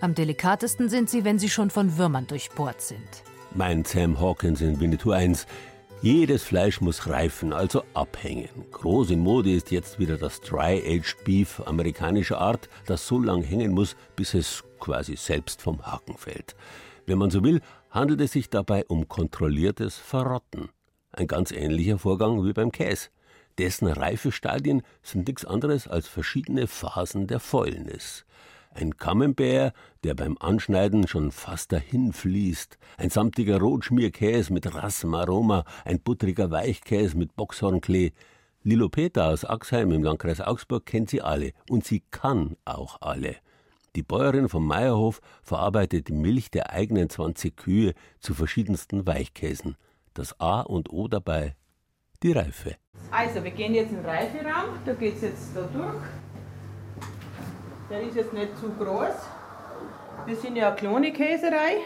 [0.00, 4.80] Am delikatesten sind sie, wenn sie schon von Würmern durchbohrt sind meint Sam Hawkins in
[4.80, 5.46] Winnetou 1.
[6.04, 8.50] Jedes Fleisch muss reifen, also abhängen.
[8.72, 13.72] Groß in Mode ist jetzt wieder das Dry-Aged Beef amerikanischer Art, das so lang hängen
[13.72, 16.56] muss, bis es quasi selbst vom Haken fällt.
[17.06, 20.68] Wenn man so will, handelt es sich dabei um kontrolliertes Verrotten.
[21.10, 23.08] Ein ganz ähnlicher Vorgang wie beim Käse.
[23.56, 28.26] Dessen Reifestadien sind nichts anderes als verschiedene Phasen der Fäulnis.
[28.76, 36.00] Ein Camembert, der beim Anschneiden schon fast dahinfließt, ein samtiger Rotschmierkäse mit rassem Aroma, ein
[36.00, 38.10] buttriger Weichkäse mit Boxhornklee.
[38.64, 43.36] Lilo Peter aus Axheim im Landkreis Augsburg kennt sie alle und sie kann auch alle.
[43.94, 49.76] Die Bäuerin vom Meierhof verarbeitet die Milch der eigenen 20 Kühe zu verschiedensten Weichkäsen.
[50.14, 51.54] Das A und O dabei
[52.24, 52.74] die Reife.
[53.12, 56.02] Also, wir gehen jetzt in den Reiferaum, da geht es jetzt da durch.
[57.90, 59.14] Der ist jetzt nicht zu groß.
[60.24, 61.76] Wir sind ja eine kleine Käserei.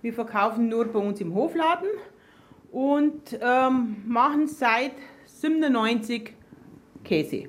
[0.00, 1.88] Wir verkaufen nur bei uns im Hofladen
[2.72, 4.92] und ähm, machen seit
[5.26, 6.32] 97
[7.04, 7.48] Käse.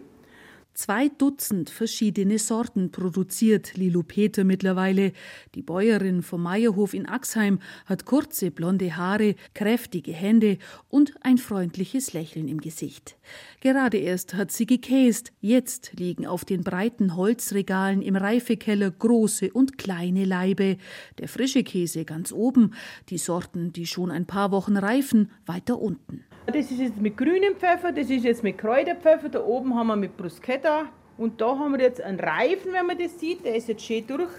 [0.75, 5.13] Zwei Dutzend verschiedene Sorten produziert Lilo Peter mittlerweile.
[5.55, 10.57] Die Bäuerin vom Meierhof in Axheim hat kurze blonde Haare, kräftige Hände
[10.89, 13.15] und ein freundliches Lächeln im Gesicht.
[13.61, 15.31] Gerade erst hat sie gekäst.
[15.39, 20.75] Jetzt liegen auf den breiten Holzregalen im Reifekeller große und kleine Laibe.
[21.19, 22.73] Der frische Käse ganz oben,
[23.07, 26.25] die Sorten, die schon ein paar Wochen reifen, weiter unten.
[26.47, 29.95] Das ist jetzt mit grünem Pfeffer, das ist jetzt mit Kräuterpfeffer, da oben haben wir
[29.95, 30.85] mit Bruschetta
[31.17, 34.05] und da haben wir jetzt einen Reifen, wenn man das sieht, der ist jetzt schön
[34.05, 34.29] durch,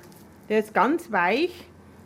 [0.49, 1.51] der ist ganz weich,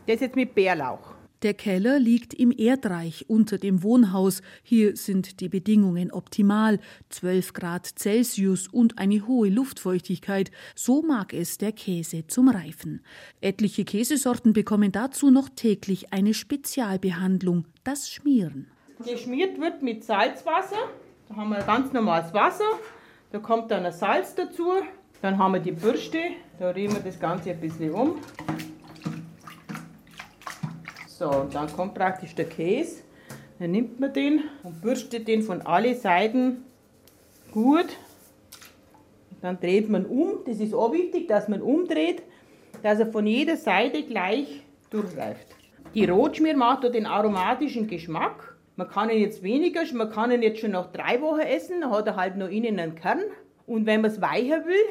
[0.09, 1.15] der ist jetzt mit Bärlauch.
[1.43, 4.43] Der Keller liegt im Erdreich unter dem Wohnhaus.
[4.63, 6.81] Hier sind die Bedingungen optimal.
[7.09, 10.51] 12 Grad Celsius und eine hohe Luftfeuchtigkeit.
[10.75, 13.01] So mag es der Käse zum Reifen.
[13.41, 18.67] Etliche Käsesorten bekommen dazu noch täglich eine Spezialbehandlung, das Schmieren
[19.05, 20.89] geschmiert wird mit Salzwasser.
[21.29, 22.65] Da haben wir ganz normales Wasser.
[23.33, 24.73] Da kommt dann ein Salz dazu.
[25.23, 26.19] Dann haben wir die Bürste.
[26.59, 28.17] Da rühren wir das Ganze ein bisschen um.
[31.07, 33.03] So, und dann kommt praktisch der Käse.
[33.59, 36.65] Dann nimmt man den und bürstet den von allen Seiten
[37.53, 37.97] gut.
[39.43, 40.39] Dann dreht man um.
[40.47, 42.23] Das ist auch wichtig, dass man umdreht,
[42.83, 45.47] dass er von jeder Seite gleich durchreift.
[45.95, 48.57] Die Rotschmier macht den aromatischen Geschmack.
[48.77, 51.91] Man kann ihn jetzt weniger, man kann ihn jetzt schon nach drei Wochen essen, dann
[51.91, 53.23] hat er halt noch innen einen Kern.
[53.67, 54.85] Und wenn man es weicher will,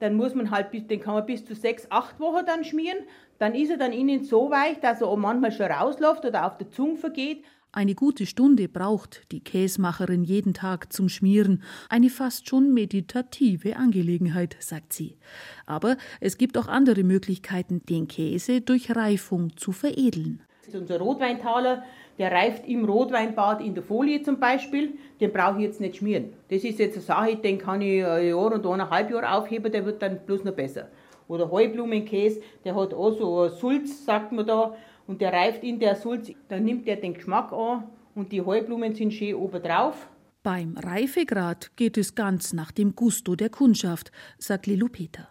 [0.00, 2.98] dann muss man halt, den kann man bis zu sechs, acht Wochen dann schmieren.
[3.38, 6.58] Dann ist er dann innen so weich, dass er auch manchmal schon rausläuft oder auf
[6.58, 7.44] der Zunge vergeht.
[7.70, 11.62] Eine gute Stunde braucht die Käsmacherin jeden Tag zum Schmieren.
[11.90, 15.18] Eine fast schon meditative Angelegenheit, sagt sie.
[15.66, 20.42] Aber es gibt auch andere Möglichkeiten, den Käse durch Reifung zu veredeln.
[20.72, 21.84] Unser Rotweintaler
[22.18, 26.32] der reift im Rotweinbad in der Folie zum Beispiel, den brauche ich jetzt nicht schmieren.
[26.48, 29.84] Das ist jetzt eine Sache, den kann ich ein Jahr und eineinhalb Jahre aufheben, der
[29.84, 30.88] wird dann bloß noch besser.
[31.28, 34.74] Oder Heublumenkäse, der hat auch so Sulz, sagt man da,
[35.06, 38.94] und der reift in der Sulz, dann nimmt er den Geschmack an und die Heublumen
[38.94, 40.08] sind schön oben drauf.
[40.42, 45.28] Beim Reifegrad geht es ganz nach dem Gusto der Kundschaft, sagt Lilu Peter.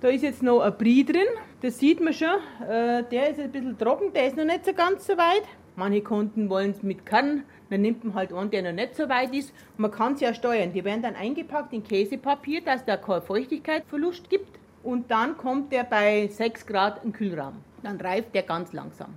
[0.00, 1.26] Da ist jetzt noch ein Brie drin,
[1.60, 2.28] das sieht man schon.
[2.68, 5.42] Äh, der ist ein bisschen trocken, der ist noch nicht so ganz so weit.
[5.78, 9.08] Manche Kunden wollen es mit Kern, dann nimmt man halt einen, der noch nicht so
[9.08, 9.54] weit ist.
[9.76, 10.72] man kann es ja steuern.
[10.72, 14.58] Die werden dann eingepackt in Käsepapier, dass da kein Feuchtigkeitsverlust gibt.
[14.82, 17.58] Und dann kommt der bei 6 Grad im Kühlraum.
[17.84, 19.14] Dann reift der ganz langsam.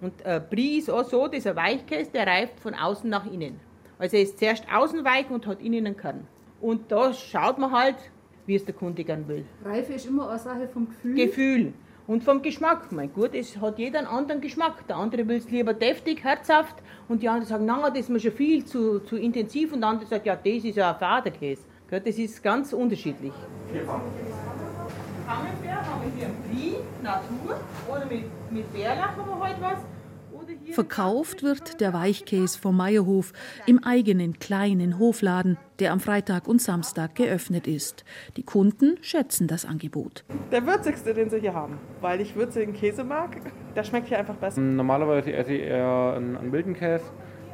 [0.00, 3.60] Und äh, Brie ist auch so, dieser Weichkäse, der reift von außen nach innen.
[3.96, 6.26] Also er ist zuerst außen weich und hat innen einen Kern.
[6.60, 7.98] Und da schaut man halt,
[8.46, 9.44] wie es der Kunde gern will.
[9.64, 11.14] Reife ist immer eine Sache vom Gefühl.
[11.14, 11.72] Gefühl.
[12.10, 12.90] Und vom Geschmack.
[12.90, 14.84] Mein gut, es hat jeder einen anderen Geschmack.
[14.88, 16.74] Der andere will es lieber deftig, herzhaft
[17.08, 19.90] und die anderen sagen, na, das ist mir schon viel zu, zu intensiv und der
[19.90, 21.62] andere sagt, ja, das ist ja ein Faderkäse.
[21.88, 23.32] Das ist ganz unterschiedlich.
[23.72, 24.02] Camembert
[25.86, 29.78] haben wir hier Brie, Natur oder mit, mit Bärlach haben wir heute was.
[30.72, 33.32] Verkauft wird der Weichkäse vom Meierhof
[33.66, 38.04] im eigenen kleinen Hofladen, der am Freitag und Samstag geöffnet ist.
[38.36, 40.24] Die Kunden schätzen das Angebot.
[40.52, 43.36] Der würzigste, den sie hier haben, weil ich würzigen Käse mag.
[43.74, 44.60] Der schmeckt hier einfach besser.
[44.60, 47.04] Normalerweise esse ich eher einen, einen wilden Käse,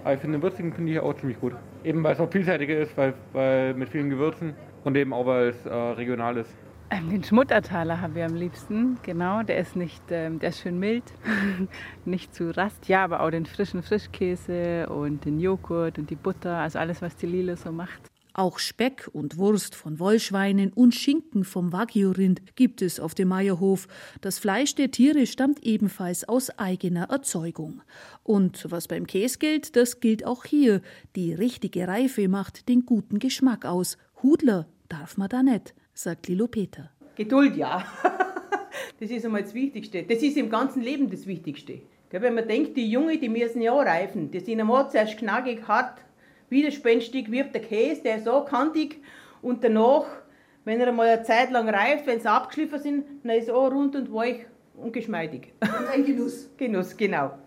[0.04, 1.54] aber ich finde den würzigen finde ich auch ziemlich gut.
[1.84, 4.54] Eben weil es auch vielseitiger ist, weil, weil mit vielen Gewürzen
[4.84, 6.54] und eben auch weil es äh, regional ist.
[6.88, 9.42] Ähm, den Schmuttertaler haben wir am liebsten, genau.
[9.42, 11.02] Der ist nicht, ähm, der ist schön mild,
[12.04, 12.86] nicht zu rast.
[12.86, 17.16] Ja, aber auch den frischen Frischkäse und den Joghurt und die Butter, also alles, was
[17.16, 18.10] die Lilo so macht.
[18.34, 23.88] Auch Speck und Wurst von Wollschweinen und Schinken vom Wagyu-Rind gibt es auf dem Meierhof.
[24.20, 27.80] Das Fleisch der Tiere stammt ebenfalls aus eigener Erzeugung.
[28.22, 30.82] Und was beim Käse gilt, das gilt auch hier.
[31.16, 33.96] Die richtige Reife macht den guten Geschmack aus.
[34.22, 36.90] Hudler darf man da nicht sagt Lilo Peter.
[37.16, 37.84] Geduld, ja.
[39.00, 40.02] Das ist einmal das Wichtigste.
[40.04, 41.80] Das ist im ganzen Leben das Wichtigste.
[42.10, 44.30] Wenn man denkt, die Jungen, die müssen ja reifen.
[44.30, 45.98] Die sind einmal zuerst knackig, hart,
[46.48, 49.02] widerspenstig, wie der Käse, der ist so kantig.
[49.42, 50.06] Und danach,
[50.64, 53.70] wenn er einmal eine Zeit lang reift, wenn sie abgeschliffen sind, dann ist er auch
[53.70, 55.52] rund und weich und geschmeidig.
[55.60, 56.50] Und ein Genuss.
[56.56, 57.38] Genuss, genau.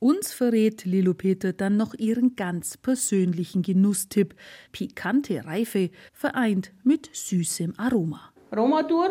[0.00, 4.36] Uns verrät Lilo Peter dann noch ihren ganz persönlichen Genusstipp.
[4.70, 8.32] Pikante Reife vereint mit süßem Aroma.
[8.56, 9.10] Romadur,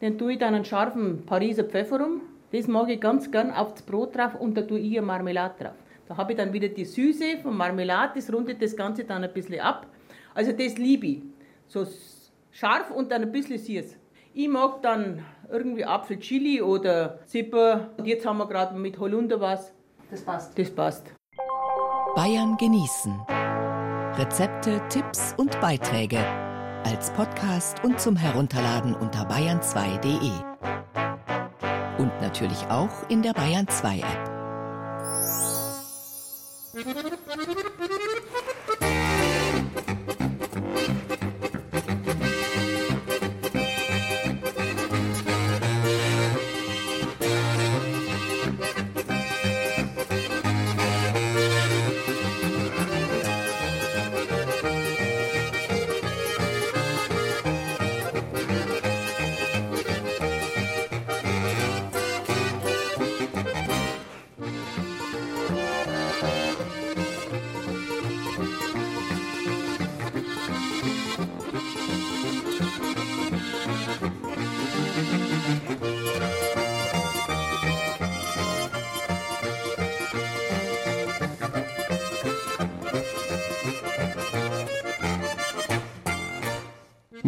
[0.00, 2.20] den tue ich dann einen scharfen Pariser Pfeffer um.
[2.52, 5.74] Das mag ich ganz gern aufs Brot drauf und da tue ich eine Marmelade drauf.
[6.06, 9.32] Da habe ich dann wieder die Süße von Marmelade, das rundet das Ganze dann ein
[9.32, 9.88] bisschen ab.
[10.34, 11.22] Also das liebe ich.
[11.66, 11.84] So
[12.52, 13.96] scharf und dann ein bisschen süß.
[14.34, 17.90] Ich mag dann irgendwie Apfel-Chili oder Zipper.
[17.96, 19.74] Und jetzt haben wir gerade mit Holunder was.
[20.10, 20.58] Das passt.
[20.58, 21.04] Das passt.
[22.16, 23.20] Bayern genießen.
[24.16, 26.18] Rezepte, Tipps und Beiträge
[26.84, 30.32] als Podcast und zum Herunterladen unter bayern2.de.
[31.98, 34.30] Und natürlich auch in der Bayern 2 App.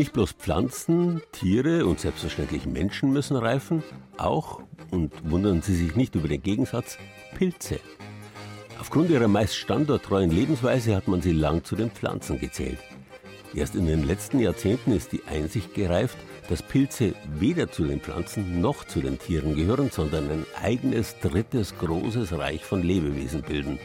[0.01, 3.83] Nicht bloß Pflanzen, Tiere und selbstverständlich Menschen müssen reifen,
[4.17, 6.97] auch, und wundern Sie sich nicht über den Gegensatz,
[7.37, 7.81] Pilze.
[8.81, 12.79] Aufgrund ihrer meist standorttreuen Lebensweise hat man sie lang zu den Pflanzen gezählt.
[13.53, 16.17] Erst in den letzten Jahrzehnten ist die Einsicht gereift,
[16.49, 21.77] dass Pilze weder zu den Pflanzen noch zu den Tieren gehören, sondern ein eigenes drittes
[21.77, 23.79] großes Reich von Lebewesen bilden.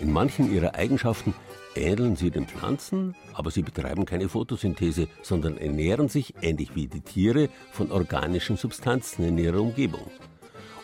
[0.00, 1.34] In manchen ihrer Eigenschaften
[1.74, 7.00] ähneln sie den Pflanzen, aber sie betreiben keine Photosynthese, sondern ernähren sich, ähnlich wie die
[7.00, 10.10] Tiere, von organischen Substanzen in ihrer Umgebung.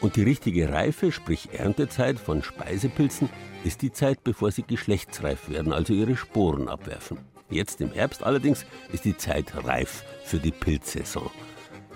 [0.01, 3.31] Und die richtige Reife, sprich Erntezeit von Speisepilzen,
[3.65, 7.19] ist die Zeit, bevor sie geschlechtsreif werden, also ihre Sporen abwerfen.
[7.49, 11.31] Jetzt im Herbst allerdings ist die Zeit reif für die Pilzsaison.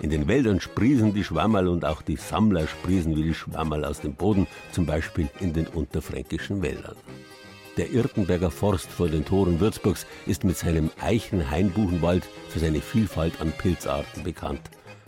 [0.01, 4.01] In den Wäldern sprießen die Schwammerl und auch die Sammler sprießen wie die Schwammerl aus
[4.01, 6.95] dem Boden, zum Beispiel in den unterfränkischen Wäldern.
[7.81, 13.51] Der Irtenberger Forst vor den Toren Würzburgs ist mit seinem Eichen-Hainbuchenwald für seine Vielfalt an
[13.53, 14.61] Pilzarten bekannt.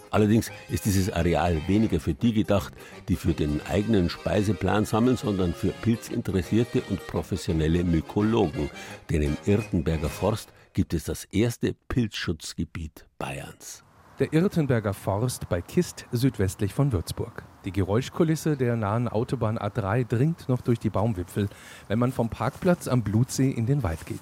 [0.09, 2.73] Allerdings ist dieses Areal weniger für die gedacht,
[3.09, 8.71] die für den eigenen Speiseplan sammeln, sondern für pilzinteressierte und professionelle Mykologen.
[9.11, 13.83] Denn im Irtenberger Forst gibt es das erste Pilzschutzgebiet Bayerns.
[14.17, 17.43] Der Irtenberger Forst bei Kist südwestlich von Würzburg.
[17.65, 21.47] Die Geräuschkulisse der nahen Autobahn A3 dringt noch durch die Baumwipfel,
[21.87, 24.19] wenn man vom Parkplatz am Blutsee in den Wald geht.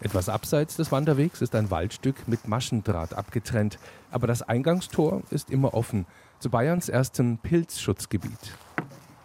[0.00, 3.78] Etwas abseits des Wanderwegs ist ein Waldstück mit Maschendraht abgetrennt,
[4.10, 6.06] aber das Eingangstor ist immer offen
[6.38, 8.56] zu Bayerns erstem Pilzschutzgebiet.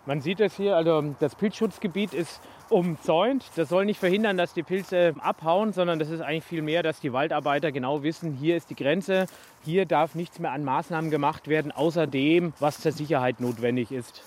[0.06, 2.42] Man sieht es hier, also das Pilzschutzgebiet ist
[2.74, 3.46] umzäunt.
[3.56, 7.00] Das soll nicht verhindern, dass die Pilze abhauen, sondern das ist eigentlich viel mehr, dass
[7.00, 9.28] die Waldarbeiter genau wissen, hier ist die Grenze,
[9.64, 14.22] hier darf nichts mehr an Maßnahmen gemacht werden, außer dem, was zur Sicherheit notwendig ist.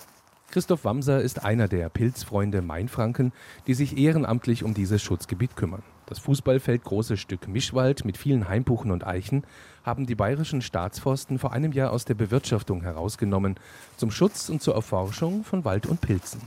[0.49, 3.33] Christoph Wamser ist einer der Pilzfreunde Mainfranken,
[3.67, 5.83] die sich ehrenamtlich um dieses Schutzgebiet kümmern.
[6.05, 9.45] Das Fußballfeld große Stück Mischwald mit vielen Hainbuchen und Eichen
[9.83, 13.55] haben die bayerischen Staatsforsten vor einem Jahr aus der Bewirtschaftung herausgenommen,
[13.97, 16.41] zum Schutz und zur Erforschung von Wald und Pilzen.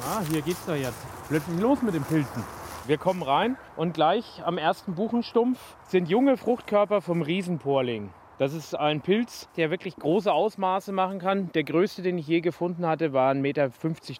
[0.00, 2.42] Na, hier geht's doch jetzt plötzlich los mit den Pilzen.
[2.86, 8.10] Wir kommen rein und gleich am ersten Buchenstumpf sind junge Fruchtkörper vom Riesenporling.
[8.40, 11.52] Das ist ein Pilz, der wirklich große Ausmaße machen kann.
[11.52, 13.70] Der größte, den ich je gefunden hatte, war 1,50 Meter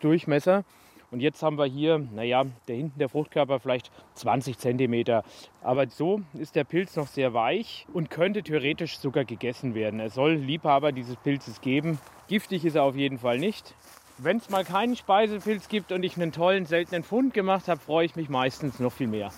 [0.03, 0.65] Durchmesser.
[1.11, 5.25] Und jetzt haben wir hier, naja, der hinten der Fruchtkörper vielleicht 20 Zentimeter.
[5.63, 10.01] Aber so ist der Pilz noch sehr weich und könnte theoretisch sogar gegessen werden.
[10.01, 11.99] Es soll Liebhaber dieses Pilzes geben.
[12.29, 13.75] Giftig ist er auf jeden Fall nicht.
[14.19, 18.05] Wenn es mal keinen Speisepilz gibt und ich einen tollen, seltenen Fund gemacht habe, freue
[18.05, 19.31] ich mich meistens noch viel mehr.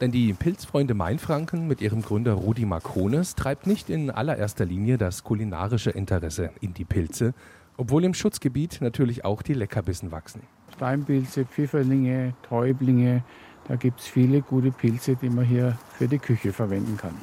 [0.00, 5.24] Denn die Pilzfreunde Mainfranken mit ihrem Gründer Rudi Makrones treibt nicht in allererster Linie das
[5.24, 7.32] kulinarische Interesse in die Pilze,
[7.78, 10.42] obwohl im Schutzgebiet natürlich auch die Leckerbissen wachsen.
[10.76, 13.22] Steinpilze, Pfifferlinge, Täublinge.
[13.68, 17.14] Da gibt es viele gute Pilze, die man hier für die Küche verwenden kann.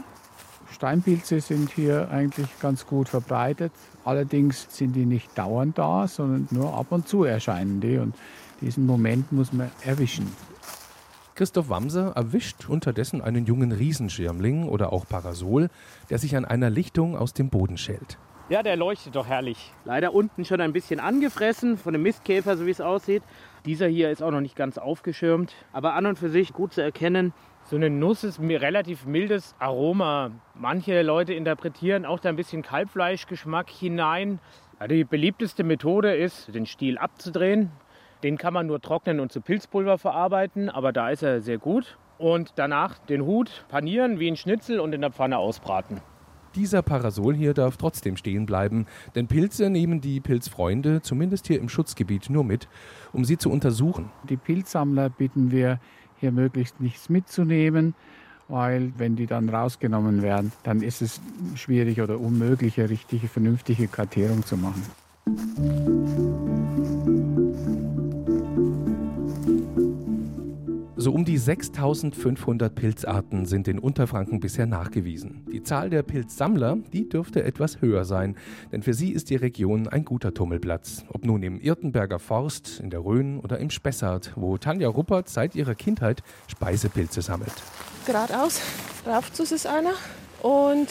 [0.72, 3.72] Steinpilze sind hier eigentlich ganz gut verbreitet.
[4.04, 8.00] Allerdings sind die nicht dauernd da, sondern nur ab und zu erscheinen die.
[8.00, 8.16] Und
[8.62, 10.28] diesen Moment muss man erwischen.
[11.36, 15.70] Christoph Wamser erwischt unterdessen einen jungen Riesenschirmling oder auch Parasol,
[16.12, 18.20] der sich an einer Lichtung aus dem Boden schält.
[18.50, 19.72] Ja, der leuchtet doch herrlich.
[19.84, 23.24] Leider unten schon ein bisschen angefressen von dem Mistkäfer, so wie es aussieht.
[23.66, 26.82] Dieser hier ist auch noch nicht ganz aufgeschirmt, aber an und für sich gut zu
[26.82, 27.34] erkennen.
[27.64, 30.32] So eine Nuss ist mir relativ mildes Aroma.
[30.54, 34.40] Manche Leute interpretieren auch da ein bisschen Kalbfleischgeschmack hinein.
[34.80, 37.72] Ja, die beliebteste Methode ist, den Stiel abzudrehen.
[38.24, 41.98] Den kann man nur trocknen und zu Pilzpulver verarbeiten, aber da ist er sehr gut.
[42.18, 46.00] Und danach den Hut panieren wie ein Schnitzel und in der Pfanne ausbraten.
[46.56, 51.68] Dieser Parasol hier darf trotzdem stehen bleiben, denn Pilze nehmen die Pilzfreunde, zumindest hier im
[51.68, 52.70] Schutzgebiet, nur mit,
[53.12, 54.12] um sie zu untersuchen.
[54.30, 55.80] Die Pilzsammler bitten wir,
[56.20, 57.96] hier möglichst nichts mitzunehmen,
[58.48, 61.20] weil wenn die dann rausgenommen werden, dann ist es
[61.56, 64.84] schwierig oder unmöglich, eine richtige, vernünftige Kartierung zu machen.
[71.04, 75.46] So um die 6500 Pilzarten sind in Unterfranken bisher nachgewiesen.
[75.52, 78.38] Die Zahl der Pilzsammler, die dürfte etwas höher sein,
[78.72, 81.04] denn für sie ist die Region ein guter Tummelplatz.
[81.10, 85.56] Ob nun im Irtenberger Forst, in der Rhön oder im Spessart, wo Tanja Ruppert seit
[85.56, 87.52] ihrer Kindheit Speisepilze sammelt.
[88.06, 88.62] Geradeaus,
[89.06, 89.96] rauf zu ist einer
[90.42, 90.88] und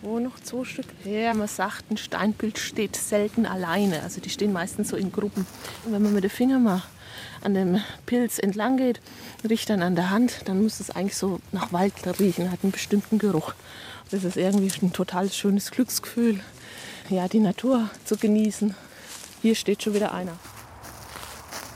[0.00, 1.34] wo noch zwei Stück her.
[1.34, 4.02] Man sagt, ein Steinpilz steht selten alleine.
[4.02, 5.46] Also die stehen meistens so in Gruppen.
[5.84, 6.82] Und wenn man mit den Fingern mal
[7.44, 9.00] an dem Pilz entlang geht,
[9.48, 12.72] riecht dann an der Hand, dann muss es eigentlich so nach Wald riechen, hat einen
[12.72, 13.54] bestimmten Geruch.
[14.10, 16.40] Das ist irgendwie ein total schönes Glücksgefühl,
[17.08, 18.74] ja, die Natur zu genießen.
[19.40, 20.32] Hier steht schon wieder einer.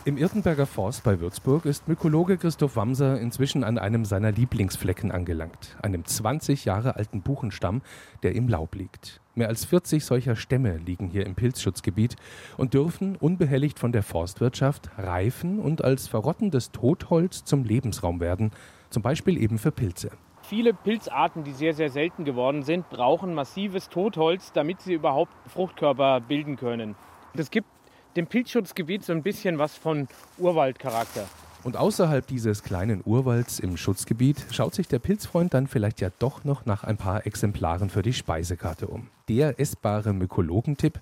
[0.04, 5.76] Im Irtenberger Forst bei Würzburg ist Mykologe Christoph Wamser inzwischen an einem seiner Lieblingsflecken angelangt,
[5.82, 7.82] einem 20 Jahre alten Buchenstamm,
[8.22, 9.20] der im Laub liegt.
[9.38, 12.16] Mehr als 40 solcher Stämme liegen hier im Pilzschutzgebiet
[12.56, 18.50] und dürfen unbehelligt von der Forstwirtschaft reifen und als verrottendes Totholz zum Lebensraum werden,
[18.88, 20.10] zum Beispiel eben für Pilze.
[20.40, 26.22] Viele Pilzarten, die sehr, sehr selten geworden sind, brauchen massives Totholz, damit sie überhaupt Fruchtkörper
[26.22, 26.94] bilden können.
[27.34, 27.68] Es gibt
[28.16, 30.08] dem Pilzschutzgebiet so ein bisschen was von
[30.38, 31.28] Urwaldcharakter.
[31.66, 36.44] Und außerhalb dieses kleinen Urwalds im Schutzgebiet schaut sich der Pilzfreund dann vielleicht ja doch
[36.44, 39.08] noch nach ein paar Exemplaren für die Speisekarte um.
[39.28, 41.00] Der essbare Mykologentipp,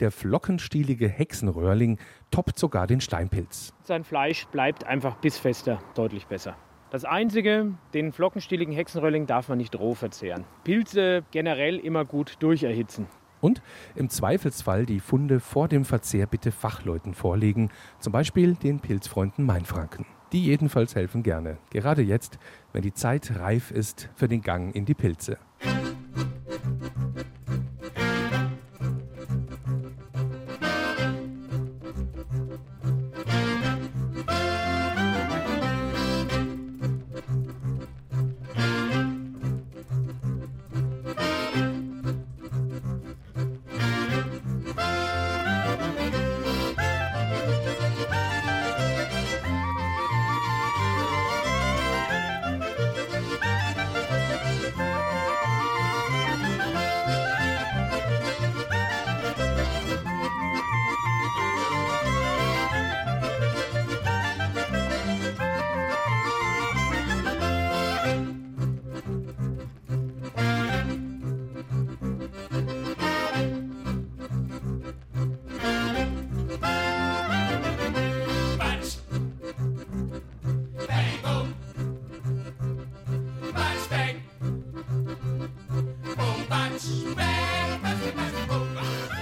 [0.00, 1.98] der flockenstielige Hexenröhrling
[2.30, 3.74] toppt sogar den Steinpilz.
[3.82, 6.56] Sein Fleisch bleibt einfach bissfester, deutlich besser.
[6.88, 10.46] Das Einzige, den flockenstieligen Hexenröhrling darf man nicht roh verzehren.
[10.64, 13.06] Pilze generell immer gut durcherhitzen.
[13.46, 13.62] Und
[13.94, 17.70] im Zweifelsfall die Funde vor dem Verzehr bitte Fachleuten vorlegen,
[18.00, 20.04] zum Beispiel den Pilzfreunden Mainfranken.
[20.32, 22.40] Die jedenfalls helfen gerne, gerade jetzt,
[22.72, 25.38] wenn die Zeit reif ist für den Gang in die Pilze.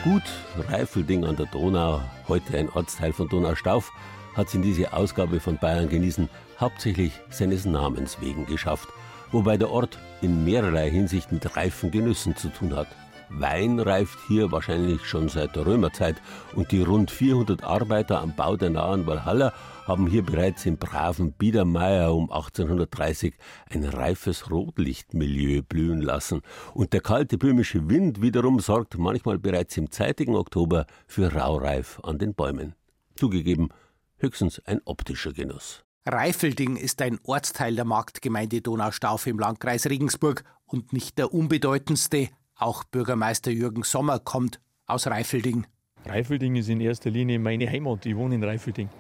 [0.04, 0.22] Gut
[0.68, 3.90] Reifelding an der Donau, heute ein Ortsteil von Donaustauf,
[4.34, 6.28] hat es in diese Ausgabe von Bayern genießen
[6.60, 8.86] hauptsächlich seines Namens wegen geschafft,
[9.32, 12.88] wobei der Ort in mehrerlei Hinsicht mit reifen Genüssen zu tun hat.
[13.30, 16.16] Wein reift hier wahrscheinlich schon seit der Römerzeit
[16.54, 19.52] und die rund 400 Arbeiter am Bau der nahen Walhalla
[19.86, 23.34] haben hier bereits im braven Biedermeier um 1830
[23.70, 26.42] ein reifes Rotlichtmilieu blühen lassen
[26.74, 32.18] und der kalte böhmische Wind wiederum sorgt manchmal bereits im zeitigen Oktober für Raureif an
[32.18, 32.74] den Bäumen.
[33.16, 33.68] Zugegeben,
[34.16, 35.84] höchstens ein optischer Genuss.
[36.06, 42.84] Reifelding ist ein Ortsteil der Marktgemeinde Donaustauf im Landkreis Regensburg und nicht der unbedeutendste, auch
[42.84, 45.66] Bürgermeister Jürgen Sommer kommt aus Reifelding.
[46.06, 48.04] Reifelding ist in erster Linie meine Heimat.
[48.04, 48.90] Ich wohne in Reifelding.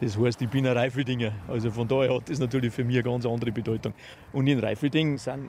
[0.00, 1.32] Das heißt, ich bin ein Reifeldinger.
[1.48, 3.94] Also von daher hat das natürlich für mich eine ganz andere Bedeutung.
[4.32, 5.48] Und in Reifelding sind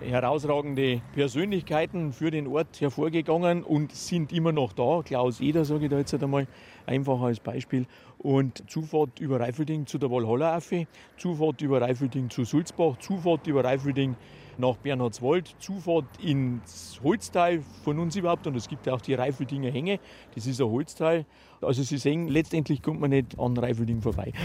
[0.00, 5.02] herausragende Persönlichkeiten für den Ort hervorgegangen und sind immer noch da.
[5.04, 6.46] Klaus Eder, sage ich da jetzt einmal,
[6.86, 7.86] einfach als Beispiel.
[8.18, 10.86] Und Zufahrt über Reifelding zu der Walhalla Affe,
[11.16, 14.16] Zufahrt über Reifelding zu Sulzbach, Zufahrt über Reifelding
[14.58, 18.46] nach Bernhardswald, Zufahrt ins Holztal von uns überhaupt.
[18.46, 20.00] Und es gibt ja auch die Reifeldinger Hänge,
[20.34, 21.26] das ist ein Holztal.
[21.60, 24.32] Also Sie sehen, letztendlich kommt man nicht an Reifelding vorbei.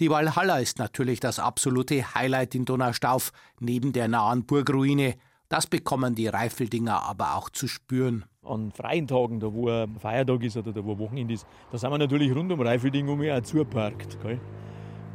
[0.00, 5.16] Die Walhalla ist natürlich das absolute Highlight in Donaustauf, neben der nahen Burgruine.
[5.48, 8.24] Das bekommen die Reifeldinger aber auch zu spüren.
[8.44, 11.90] An freien Tagen, da wo ein Feiertag ist oder da wo Wochenende ist, da sind
[11.90, 14.22] wir natürlich rund um Reifelding um auch zugeparkt.
[14.22, 14.38] Gell?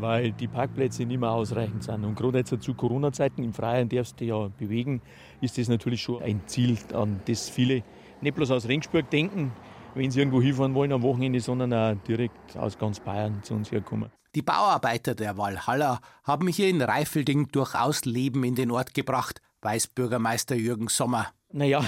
[0.04, 2.04] Weil die Parkplätze nicht mehr ausreichend sind.
[2.04, 5.02] Und gerade jetzt zu Corona-Zeiten im Freien darfst du ja bewegen,
[5.40, 7.84] ist das natürlich schon ein Ziel, an das viele
[8.20, 9.54] nicht bloß aus Regensburg denken,
[9.96, 13.72] wenn sie irgendwo hinfahren wollen am Wochenende, sondern auch direkt aus ganz Bayern zu uns
[13.72, 14.12] herkommen.
[14.36, 19.88] Die Bauarbeiter der Walhalla haben hier in Reifelding durchaus Leben in den Ort gebracht, weiß
[19.88, 21.28] Bürgermeister Jürgen Sommer.
[21.52, 21.82] Naja,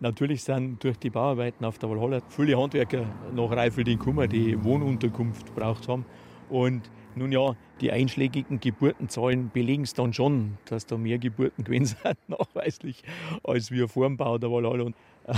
[0.00, 5.54] Natürlich sind durch die Bauarbeiten auf der Walhalla viele Handwerker nach Reifelding gekommen, die Wohnunterkunft
[5.54, 6.06] braucht haben.
[6.48, 11.96] Und nun ja, die einschlägigen Geburtenzahlen belegen es dann schon, dass da mehr Geburten gewesen
[12.02, 13.02] sind, nachweislich,
[13.44, 14.84] als wir vor dem Bau der Walhalla.
[14.84, 14.96] Und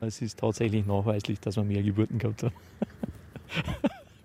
[0.00, 2.54] es ist tatsächlich nachweislich, dass wir mehr Geburten gehabt haben.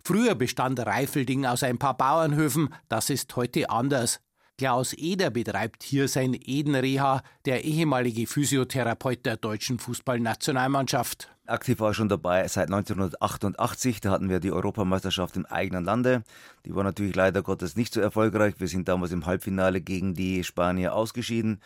[0.05, 4.21] Früher bestand Reifelding aus ein paar Bauernhöfen, das ist heute anders.
[4.59, 11.29] Klaus Eder betreibt hier sein Eden-Reha, der ehemalige Physiotherapeut der deutschen Fußballnationalmannschaft.
[11.47, 13.99] Aktiv war schon dabei seit 1988.
[13.99, 16.23] Da hatten wir die Europameisterschaft im eigenen Lande.
[16.65, 18.53] Die war natürlich leider Gottes nicht so erfolgreich.
[18.59, 21.59] Wir sind damals im Halbfinale gegen die Spanier ausgeschieden.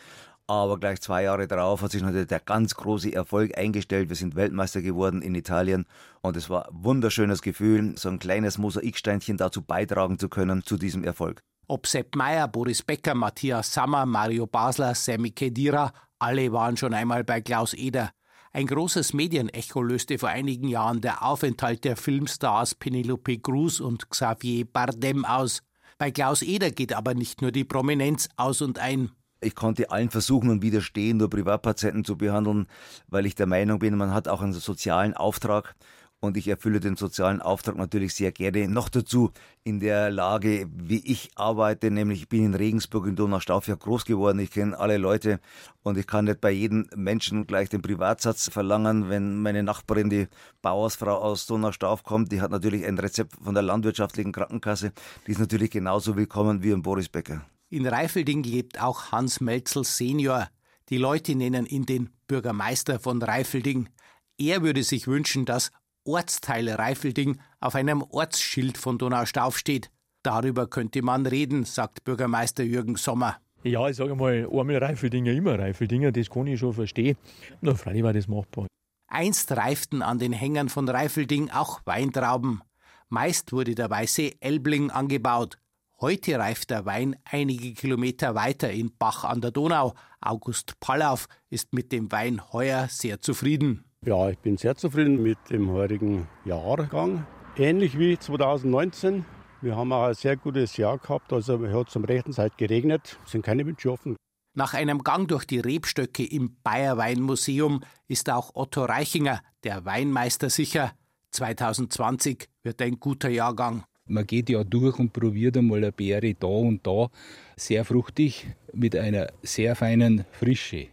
[0.47, 4.07] Aber gleich zwei Jahre darauf hat sich natürlich der ganz große Erfolg eingestellt.
[4.07, 5.85] Wir sind Weltmeister geworden in Italien
[6.21, 10.77] und es war ein wunderschönes Gefühl, so ein kleines Mosaiksteinchen dazu beitragen zu können zu
[10.77, 11.43] diesem Erfolg.
[11.70, 17.26] Ob Sepp Meyer, Boris Becker, Matthias Sammer, Mario Basler, Sammy Kedira, alle waren schon einmal
[17.26, 18.11] bei Klaus Eder.
[18.53, 24.63] Ein großes Medienecho löste vor einigen Jahren der Aufenthalt der Filmstars Penelope Cruz und Xavier
[24.63, 25.61] Bardem aus.
[25.97, 29.11] Bei Klaus Eder geht aber nicht nur die Prominenz aus und ein.
[29.41, 32.68] Ich konnte allen Versuchen widerstehen, nur Privatpatienten zu behandeln,
[33.07, 35.76] weil ich der Meinung bin, man hat auch einen sozialen Auftrag
[36.20, 38.68] und ich erfülle den sozialen Auftrag natürlich sehr gerne.
[38.68, 39.32] Noch dazu
[39.63, 44.05] in der Lage, wie ich arbeite, nämlich ich bin in Regensburg in Donaustauf ja groß
[44.05, 44.39] geworden.
[44.39, 45.39] Ich kenne alle Leute
[45.84, 49.09] und ich kann nicht bei jedem Menschen gleich den Privatsatz verlangen.
[49.09, 50.28] Wenn meine Nachbarin, die
[50.61, 54.93] Bauersfrau aus Donaustauf kommt, die hat natürlich ein Rezept von der landwirtschaftlichen Krankenkasse.
[55.28, 57.45] Die ist natürlich genauso willkommen wie ein Boris Becker.
[57.70, 60.47] In Reifelding lebt auch Hans Melzel Senior.
[60.89, 63.89] Die Leute nennen ihn den Bürgermeister von Reifelding.
[64.38, 65.72] Er würde sich wünschen, dass
[66.08, 69.91] Ortsteil Reifelding auf einem Ortsschild von Donaustauf steht.
[70.24, 73.38] Darüber könnte man reden, sagt Bürgermeister Jürgen Sommer.
[73.64, 77.18] Ja, ich sage mal, einmal Reifeldinger, immer Reifeldinger, das kann ich schon verstehen.
[77.62, 78.68] Na, freilich war das machbar.
[79.08, 82.62] Einst reiften an den Hängern von Reifelding auch Weintrauben.
[83.10, 85.58] Meist wurde der weiße Elbling angebaut.
[85.99, 89.95] Heute reift der Wein einige Kilometer weiter in Bach an der Donau.
[90.22, 93.86] August Pallauf ist mit dem Wein heuer sehr zufrieden.
[94.05, 97.25] Ja, ich bin sehr zufrieden mit dem heurigen Jahrgang.
[97.57, 99.25] Ähnlich wie 2019.
[99.61, 103.17] Wir haben auch ein sehr gutes Jahr gehabt, also es hat zum rechten Zeit geregnet,
[103.25, 104.15] es sind keine Wünsche offen.
[104.53, 110.49] Nach einem Gang durch die Rebstöcke im Bayer Weinmuseum ist auch Otto Reichinger, der Weinmeister,
[110.49, 110.93] sicher.
[111.31, 113.83] 2020 wird ein guter Jahrgang.
[114.05, 117.09] Man geht ja durch und probiert einmal eine Beere da und da.
[117.57, 120.87] Sehr fruchtig, mit einer sehr feinen Frische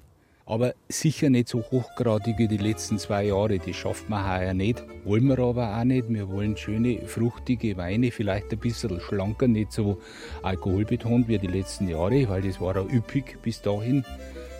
[0.46, 3.58] aber sicher nicht so hochgradig wie die letzten zwei Jahre.
[3.58, 4.82] Das schafft man heuer nicht.
[5.04, 6.08] Wollen wir aber auch nicht.
[6.08, 9.98] Wir wollen schöne, fruchtige Weine, vielleicht ein bisschen schlanker, nicht so
[10.42, 14.04] alkoholbetont wie die letzten Jahre, weil das war auch üppig bis dahin.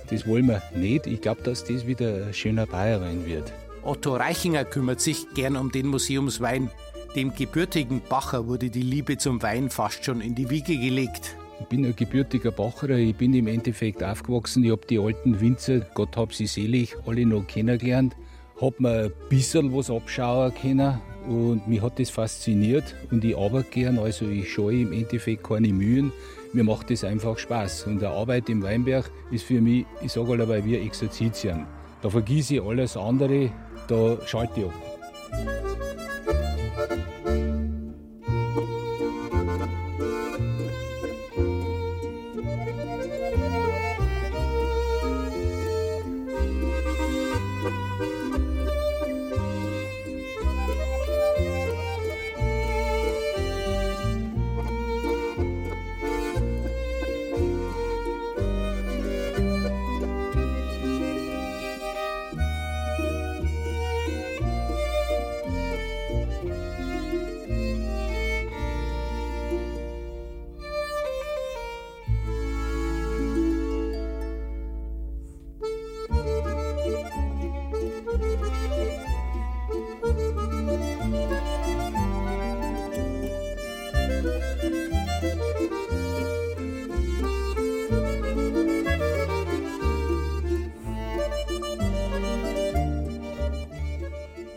[0.08, 1.06] Das wollen wir nicht.
[1.06, 3.52] Ich glaube, dass das wieder ein schöner Bayerwein wird.
[3.82, 6.70] Otto Reichinger kümmert sich gern um den Museumswein.
[7.14, 11.36] Dem gebürtigen Bacher wurde die Liebe zum Wein fast schon in die Wiege gelegt.
[11.60, 12.96] Ich bin ein gebürtiger Bacherer.
[12.96, 14.64] Ich bin im Endeffekt aufgewachsen.
[14.64, 18.16] Ich habe die alten Winzer, Gott hab sie selig, alle noch kennengelernt.
[18.60, 23.70] Hab mir ein bisschen was abschauen können und mich hat das fasziniert und ich arbeite
[23.70, 23.98] gern.
[23.98, 26.12] Also ich scheue im Endeffekt keine Mühen.
[26.52, 27.86] Mir macht das einfach Spaß.
[27.86, 31.66] Und die Arbeit im Weinberg ist für mich, ich sage allebei, wie Exerzitien.
[32.02, 33.50] Da vergieße ich alles andere,
[33.88, 34.72] da schalte ich ab.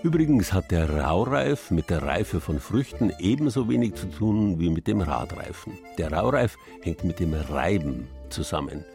[0.03, 4.87] Übrigens hat der Raureif mit der Reife von Früchten ebenso wenig zu tun wie mit
[4.87, 5.73] dem Radreifen.
[5.97, 8.85] Der Raureif hängt mit dem Reiben zusammen.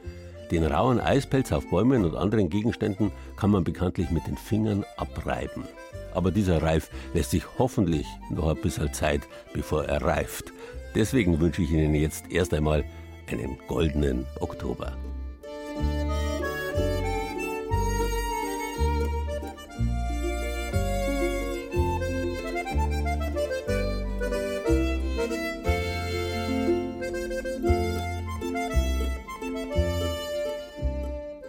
[0.53, 5.65] Den rauen Eispelz auf Bäumen und anderen Gegenständen kann man bekanntlich mit den Fingern abreiben.
[6.15, 9.23] Aber dieser Reif lässt sich hoffentlich noch ein bisschen Zeit,
[9.55, 10.53] bevor er reift.
[10.95, 12.85] Deswegen wünsche ich Ihnen jetzt erst einmal
[13.29, 14.93] einen goldenen Oktober.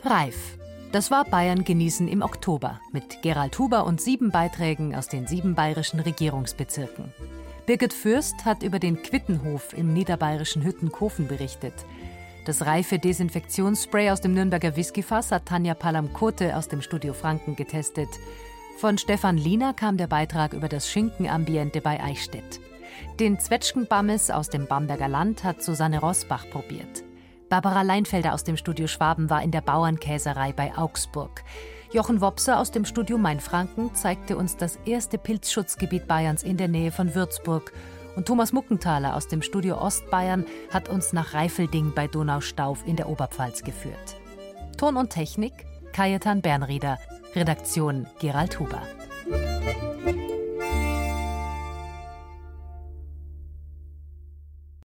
[0.06, 0.58] Reif.
[0.92, 5.56] Das war Bayern genießen im Oktober mit Gerald Huber und sieben Beiträgen aus den sieben
[5.56, 7.14] bayerischen Regierungsbezirken.
[7.66, 11.74] Birgit Fürst hat über den Quittenhof im niederbayerischen Hüttenkofen berichtet.
[12.46, 18.10] Das reife Desinfektionsspray aus dem Nürnberger Whiskyfass hat Tanja Palamkote aus dem Studio Franken getestet.
[18.80, 22.60] Von Stefan Liener kam der Beitrag über das Schinkenambiente bei Eichstätt.
[23.22, 27.06] Den Zwetschgenbammes aus dem Bamberger Land hat Susanne Rosbach probiert.
[27.54, 31.44] Barbara Leinfelder aus dem Studio Schwaben war in der Bauernkäserei bei Augsburg.
[31.92, 36.92] Jochen Wopser aus dem Studio Mainfranken zeigte uns das erste Pilzschutzgebiet Bayerns in der Nähe
[36.92, 37.72] von Würzburg.
[38.16, 43.08] Und Thomas Muckenthaler aus dem Studio Ostbayern hat uns nach Reifelding bei Donaustauf in der
[43.08, 44.18] Oberpfalz geführt.
[44.76, 45.54] Ton und Technik
[45.92, 46.98] Kajetan Bernrieder.
[47.36, 48.82] Redaktion Gerald Huber.